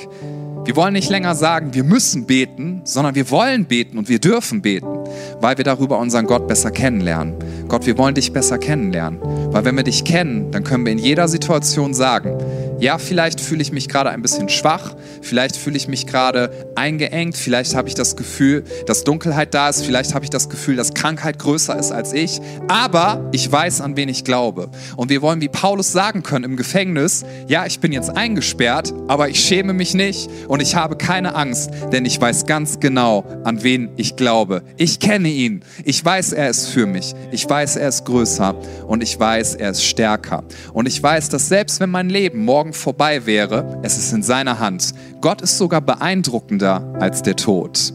Wir 0.66 0.76
wollen 0.76 0.94
nicht 0.94 1.10
länger 1.10 1.36
sagen, 1.36 1.74
wir 1.74 1.84
müssen 1.84 2.26
beten, 2.26 2.82
sondern 2.84 3.16
wir 3.16 3.30
wollen 3.30 3.66
beten 3.66 3.98
und 3.98 4.10
wir 4.10 4.20
dürfen 4.20 4.62
beten, 4.62 4.97
weil 5.42 5.58
wir 5.58 5.64
darüber 5.64 6.00
unseren 6.00 6.26
Gott 6.26 6.48
besser 6.48 6.72
kennenlernen. 6.72 7.36
Gott, 7.68 7.86
wir 7.86 7.98
wollen 7.98 8.16
dich 8.16 8.32
besser 8.34 8.58
kennenlernen, 8.58 9.20
weil 9.52 9.66
wenn 9.66 9.76
wir 9.76 9.84
dich 9.84 10.04
kennen, 10.04 10.52
dann 10.52 10.64
können 10.64 10.86
wir 10.86 10.94
in 10.94 11.00
jeder 11.00 11.28
Situation 11.28 11.94
sagen, 11.94 12.38
ja, 12.80 12.98
vielleicht 13.00 13.42
fühle 13.42 13.62
ich 13.62 13.72
mich 13.72 13.90
gerade 13.90 14.12
ein 14.12 14.22
bisschen 14.22 14.50
schwach, 14.50 14.96
vielleicht 15.22 15.58
fühle 15.58 15.78
ich 15.78 15.88
mich 15.88 16.06
gerade 16.06 16.52
eingeengt, 16.76 17.36
vielleicht 17.36 17.76
habe 17.76 17.88
ich 17.88 17.96
das 17.96 18.16
Gefühl, 18.16 18.64
dass 18.86 19.04
Dunkelheit 19.04 19.54
da 19.54 19.70
ist, 19.70 19.84
vielleicht 19.84 20.14
habe 20.14 20.26
ich 20.26 20.30
das 20.30 20.50
Gefühl, 20.50 20.76
dass 20.76 20.94
Krankheit 20.94 21.40
größer 21.40 21.78
ist 21.78 21.92
als 21.92 22.14
ich, 22.14 22.40
aber 22.68 23.28
ich 23.32 23.52
weiß, 23.52 23.82
an 23.82 23.98
wen 23.98 24.10
ich 24.10 24.24
glaube. 24.24 24.70
Und 24.96 25.10
wir 25.10 25.22
wollen 25.22 25.42
wie 25.42 25.48
Paulus 25.48 25.92
sagen 25.92 26.22
können 26.22 26.46
im 26.46 26.56
Gefängnis, 26.56 27.26
ja, 27.48 27.66
ich 27.66 27.80
bin 27.80 27.92
jetzt 27.92 28.16
eingesperrt, 28.16 28.94
aber 29.08 29.30
ich 29.30 29.40
schäme 29.40 29.74
mich 29.74 29.94
nicht 29.96 30.30
und 30.48 30.62
ich 30.62 30.76
habe 30.76 30.98
keine 30.98 31.36
Angst, 31.36 31.72
denn 31.92 32.06
ich 32.06 32.22
weiß 32.22 32.46
ganz 32.46 32.80
genau, 32.80 33.26
an 33.44 33.64
wen 33.64 33.90
ich 33.98 34.16
glaube. 34.16 34.62
Ich 34.78 34.97
kenne 35.00 35.30
ihn, 35.30 35.64
ich 35.84 36.04
weiß, 36.04 36.34
er 36.34 36.50
ist 36.50 36.68
für 36.68 36.86
mich, 36.86 37.14
ich 37.32 37.50
weiß, 37.50 37.76
er 37.76 37.90
ist 37.90 38.06
größer 38.06 38.56
und 38.88 39.04
ich 39.04 39.20
weiß, 39.20 39.56
er 39.56 39.72
ist 39.72 39.84
stärker. 39.84 40.44
Und 40.74 40.88
ich 40.88 41.02
weiß, 41.02 41.30
dass 41.30 41.48
selbst 41.48 41.80
wenn 41.80 41.90
mein 41.90 42.10
Leben 42.10 42.46
morgen 42.46 42.74
vorbei 42.74 43.26
wäre, 43.26 43.80
es 43.84 43.98
ist 43.98 44.14
in 44.14 44.24
seiner 44.24 44.60
Hand. 44.60 44.94
Gott 45.22 45.42
ist 45.42 45.58
sogar 45.58 45.82
beeindruckender 45.82 46.94
als 47.00 47.22
der 47.22 47.36
Tod. 47.36 47.94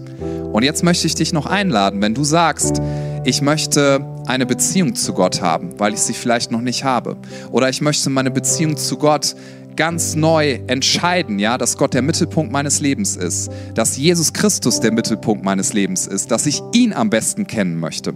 Und 0.53 0.63
jetzt 0.65 0.85
möchte 0.85 1.07
ich 1.07 1.15
dich 1.15 1.33
noch 1.33 1.47
einladen, 1.47 2.03
wenn 2.03 2.15
du 2.15 2.25
sagst, 2.25 2.81
ich 3.25 3.41
möchte 3.41 4.05
eine 4.27 4.47
Beziehung 4.47 4.95
zu 4.95 5.13
Gott 5.13 5.41
haben, 5.41 5.79
weil 5.79 5.95
ich 5.95 6.01
sie 6.01 6.13
vielleicht 6.13 6.51
noch 6.51 6.61
nicht 6.61 6.85
habe. 6.85 7.17
Oder 7.51 7.69
ich 7.69 7.81
möchte 7.81 8.11
meine 8.11 8.31
Beziehung 8.31 8.77
zu 8.77 8.97
Gott 8.97 9.35
ganz 9.77 10.15
neu 10.15 10.61
entscheiden, 10.67 11.39
ja, 11.39 11.59
dass 11.59 11.77
Gott 11.77 11.95
der 11.95 12.03
Mittelpunkt 12.03 12.53
meines 12.53 12.81
Lebens 12.81 13.17
ist, 13.17 13.51
dass 13.75 13.97
Jesus 13.97 14.33
Christus 14.33 14.81
der 14.81 14.93
Mittelpunkt 14.93 15.45
meines 15.45 15.73
Lebens 15.73 16.07
ist, 16.07 16.31
dass 16.31 16.47
ich 16.47 16.63
ihn 16.73 16.93
am 16.93 17.11
besten 17.11 17.47
kennen 17.47 17.79
möchte 17.79 18.15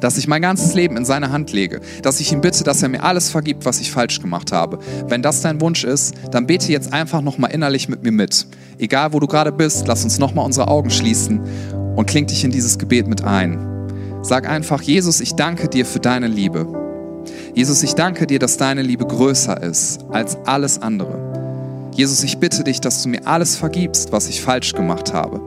dass 0.00 0.18
ich 0.18 0.28
mein 0.28 0.42
ganzes 0.42 0.74
Leben 0.74 0.96
in 0.96 1.04
seine 1.04 1.32
Hand 1.32 1.52
lege, 1.52 1.80
dass 2.02 2.20
ich 2.20 2.32
ihn 2.32 2.40
bitte, 2.40 2.64
dass 2.64 2.82
er 2.82 2.88
mir 2.88 3.02
alles 3.02 3.30
vergibt, 3.30 3.64
was 3.64 3.80
ich 3.80 3.90
falsch 3.90 4.20
gemacht 4.20 4.52
habe. 4.52 4.78
Wenn 5.08 5.22
das 5.22 5.40
dein 5.40 5.60
Wunsch 5.60 5.84
ist, 5.84 6.14
dann 6.30 6.46
bete 6.46 6.70
jetzt 6.70 6.92
einfach 6.92 7.22
nochmal 7.22 7.52
innerlich 7.52 7.88
mit 7.88 8.02
mir 8.02 8.12
mit. 8.12 8.46
Egal 8.78 9.12
wo 9.12 9.20
du 9.20 9.26
gerade 9.26 9.52
bist, 9.52 9.86
lass 9.86 10.04
uns 10.04 10.18
nochmal 10.18 10.44
unsere 10.44 10.68
Augen 10.68 10.90
schließen 10.90 11.40
und 11.96 12.06
kling 12.06 12.26
dich 12.26 12.44
in 12.44 12.50
dieses 12.50 12.78
Gebet 12.78 13.06
mit 13.06 13.24
ein. 13.24 13.58
Sag 14.22 14.48
einfach, 14.48 14.82
Jesus, 14.82 15.20
ich 15.20 15.34
danke 15.34 15.68
dir 15.68 15.86
für 15.86 16.00
deine 16.00 16.26
Liebe. 16.26 16.85
Jesus, 17.56 17.82
ich 17.82 17.94
danke 17.94 18.26
dir, 18.26 18.38
dass 18.38 18.58
deine 18.58 18.82
Liebe 18.82 19.06
größer 19.06 19.62
ist 19.62 20.04
als 20.10 20.36
alles 20.44 20.82
andere. 20.82 21.90
Jesus, 21.94 22.22
ich 22.22 22.36
bitte 22.36 22.64
dich, 22.64 22.82
dass 22.82 23.02
du 23.02 23.08
mir 23.08 23.26
alles 23.26 23.56
vergibst, 23.56 24.12
was 24.12 24.28
ich 24.28 24.42
falsch 24.42 24.74
gemacht 24.74 25.14
habe. 25.14 25.40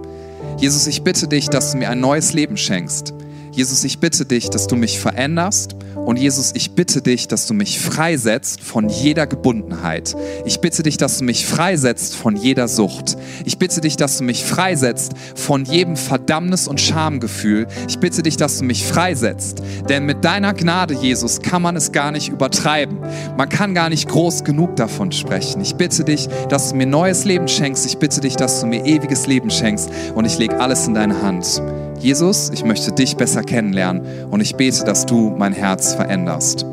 Jesus, 0.57 0.87
ich 0.87 1.03
bitte 1.03 1.27
dich, 1.27 1.49
dass 1.49 1.71
du 1.71 1.77
mir 1.77 1.91
ein 1.91 1.99
neues 1.99 2.33
Leben 2.33 2.57
schenkst. 2.57 3.13
Jesus, 3.51 3.83
ich 3.83 3.99
bitte 3.99 4.25
dich, 4.25 4.49
dass 4.49 4.65
du 4.65 4.75
mich 4.75 4.99
veränderst 4.99 5.75
und 6.05 6.17
Jesus, 6.17 6.51
ich 6.55 6.71
bitte 6.71 7.01
dich, 7.01 7.27
dass 7.27 7.45
du 7.45 7.53
mich 7.53 7.79
freisetzt 7.79 8.61
von 8.61 8.89
jeder 8.89 9.27
Gebundenheit. 9.27 10.15
Ich 10.45 10.59
bitte 10.59 10.83
dich, 10.83 10.97
dass 10.97 11.19
du 11.19 11.23
mich 11.23 11.45
freisetzt 11.45 12.15
von 12.15 12.35
jeder 12.35 12.67
Sucht. 12.67 13.17
Ich 13.45 13.57
bitte 13.57 13.81
dich, 13.81 13.95
dass 13.95 14.17
du 14.17 14.23
mich 14.23 14.43
freisetzt 14.43 15.13
von 15.35 15.65
jedem 15.65 15.95
Verdammnis- 15.95 16.67
und 16.67 16.81
Schamgefühl. 16.81 17.67
Ich 17.87 17.99
bitte 17.99 18.23
dich, 18.23 18.37
dass 18.37 18.57
du 18.57 18.65
mich 18.65 18.85
freisetzt. 18.85 19.61
Denn 19.87 20.05
mit 20.05 20.25
deiner 20.25 20.53
Gnade, 20.53 20.95
Jesus, 20.95 21.41
kann 21.41 21.61
man 21.61 21.75
es 21.75 21.91
gar 21.91 22.11
nicht 22.11 22.29
übertreiben. 22.29 22.99
Man 23.37 23.49
kann 23.49 23.73
gar 23.75 23.89
nicht 23.89 24.09
groß 24.09 24.43
genug 24.43 24.75
davon 24.75 25.11
sprechen. 25.11 25.61
Ich 25.61 25.75
bitte 25.75 26.03
dich, 26.03 26.27
dass 26.49 26.69
du 26.69 26.75
mir 26.75 26.87
neues 26.87 27.25
Leben 27.25 27.47
schenkst. 27.47 27.85
Ich 27.85 27.97
bitte 27.97 28.21
dich, 28.21 28.35
dass 28.35 28.61
du 28.61 28.67
mir 28.67 28.85
ewiges 28.85 29.27
Leben 29.27 29.51
schenkst. 29.51 29.89
Und 30.15 30.25
ich 30.25 30.37
lege 30.37 30.59
alles 30.59 30.87
in 30.87 30.95
deine 30.95 31.21
Hand. 31.21 31.61
Jesus, 31.99 32.49
ich 32.53 32.63
möchte 32.63 32.93
dich 32.93 33.17
besser 33.17 33.43
kennenlernen 33.43 34.25
und 34.31 34.39
ich 34.39 34.55
bete, 34.55 34.85
dass 34.85 35.05
du 35.05 35.35
mein 35.37 35.51
Herz 35.51 35.93
veränderst. 35.93 36.65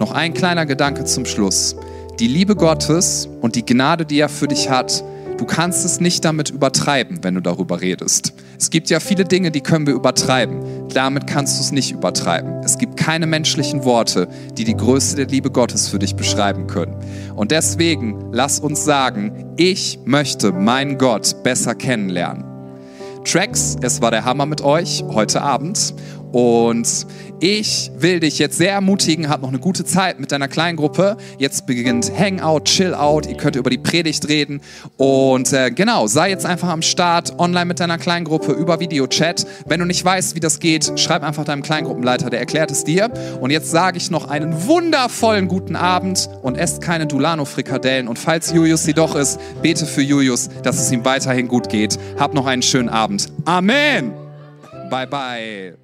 Noch 0.00 0.10
ein 0.10 0.34
kleiner 0.34 0.66
Gedanke 0.66 1.04
zum 1.04 1.24
Schluss. 1.24 1.76
Die 2.18 2.26
Liebe 2.26 2.56
Gottes 2.56 3.28
und 3.40 3.54
die 3.54 3.64
Gnade, 3.64 4.04
die 4.04 4.18
er 4.18 4.28
für 4.28 4.48
dich 4.48 4.68
hat, 4.68 5.04
du 5.38 5.44
kannst 5.44 5.84
es 5.84 6.00
nicht 6.00 6.24
damit 6.24 6.50
übertreiben, 6.50 7.22
wenn 7.22 7.36
du 7.36 7.40
darüber 7.40 7.80
redest. 7.80 8.32
Es 8.58 8.70
gibt 8.70 8.90
ja 8.90 8.98
viele 8.98 9.24
Dinge, 9.24 9.52
die 9.52 9.60
können 9.60 9.86
wir 9.86 9.94
übertreiben. 9.94 10.60
Damit 10.92 11.28
kannst 11.28 11.58
du 11.58 11.62
es 11.62 11.70
nicht 11.70 11.92
übertreiben. 11.92 12.60
Es 12.64 12.76
gibt 12.76 12.96
keine 12.96 13.28
menschlichen 13.28 13.84
Worte, 13.84 14.28
die 14.58 14.64
die 14.64 14.76
Größe 14.76 15.14
der 15.14 15.26
Liebe 15.26 15.50
Gottes 15.50 15.88
für 15.88 16.00
dich 16.00 16.16
beschreiben 16.16 16.66
können. 16.66 16.96
Und 17.36 17.52
deswegen 17.52 18.32
lass 18.32 18.58
uns 18.58 18.84
sagen, 18.84 19.54
ich 19.56 20.00
möchte 20.04 20.50
meinen 20.50 20.98
Gott 20.98 21.44
besser 21.44 21.76
kennenlernen. 21.76 22.51
Tracks, 23.24 23.76
es 23.80 24.02
war 24.02 24.10
der 24.10 24.24
Hammer 24.24 24.46
mit 24.46 24.62
euch 24.62 25.04
heute 25.08 25.42
Abend. 25.42 25.94
Und 26.32 27.06
ich 27.40 27.90
will 27.98 28.20
dich 28.20 28.38
jetzt 28.38 28.56
sehr 28.56 28.72
ermutigen, 28.72 29.28
hab 29.28 29.42
noch 29.42 29.48
eine 29.48 29.58
gute 29.58 29.84
Zeit 29.84 30.18
mit 30.18 30.32
deiner 30.32 30.48
kleinen 30.48 30.76
Gruppe. 30.76 31.16
Jetzt 31.38 31.66
beginnt 31.66 32.10
Hangout, 32.16 32.64
Chill 32.64 32.94
Out, 32.94 33.26
ihr 33.26 33.36
könnt 33.36 33.56
über 33.56 33.68
die 33.68 33.78
Predigt 33.78 34.28
reden. 34.28 34.60
Und 34.96 35.52
äh, 35.52 35.70
genau, 35.70 36.06
sei 36.06 36.30
jetzt 36.30 36.46
einfach 36.46 36.68
am 36.68 36.82
Start, 36.82 37.38
online 37.38 37.66
mit 37.66 37.80
deiner 37.80 37.98
kleinen 37.98 38.24
Gruppe, 38.24 38.52
über 38.52 38.80
Videochat. 38.80 39.44
Wenn 39.66 39.80
du 39.80 39.86
nicht 39.86 40.04
weißt, 40.04 40.34
wie 40.34 40.40
das 40.40 40.58
geht, 40.60 40.98
schreib 40.98 41.22
einfach 41.22 41.44
deinem 41.44 41.62
Kleingruppenleiter, 41.62 42.30
der 42.30 42.40
erklärt 42.40 42.70
es 42.70 42.84
dir. 42.84 43.10
Und 43.40 43.50
jetzt 43.50 43.70
sage 43.70 43.98
ich 43.98 44.10
noch 44.10 44.28
einen 44.28 44.66
wundervollen 44.66 45.48
guten 45.48 45.76
Abend 45.76 46.30
und 46.42 46.56
esst 46.56 46.80
keine 46.80 47.06
Dulano-Frikadellen. 47.06 48.08
Und 48.08 48.18
falls 48.18 48.52
Julius 48.52 48.84
sie 48.84 48.94
doch 48.94 49.16
ist, 49.16 49.38
bete 49.62 49.84
für 49.84 50.02
Julius, 50.02 50.48
dass 50.62 50.80
es 50.80 50.90
ihm 50.92 51.04
weiterhin 51.04 51.48
gut 51.48 51.68
geht. 51.68 51.98
Hab 52.18 52.34
noch 52.34 52.46
einen 52.46 52.62
schönen 52.62 52.88
Abend. 52.88 53.32
Amen. 53.44 54.12
Bye 54.90 55.06
bye. 55.06 55.81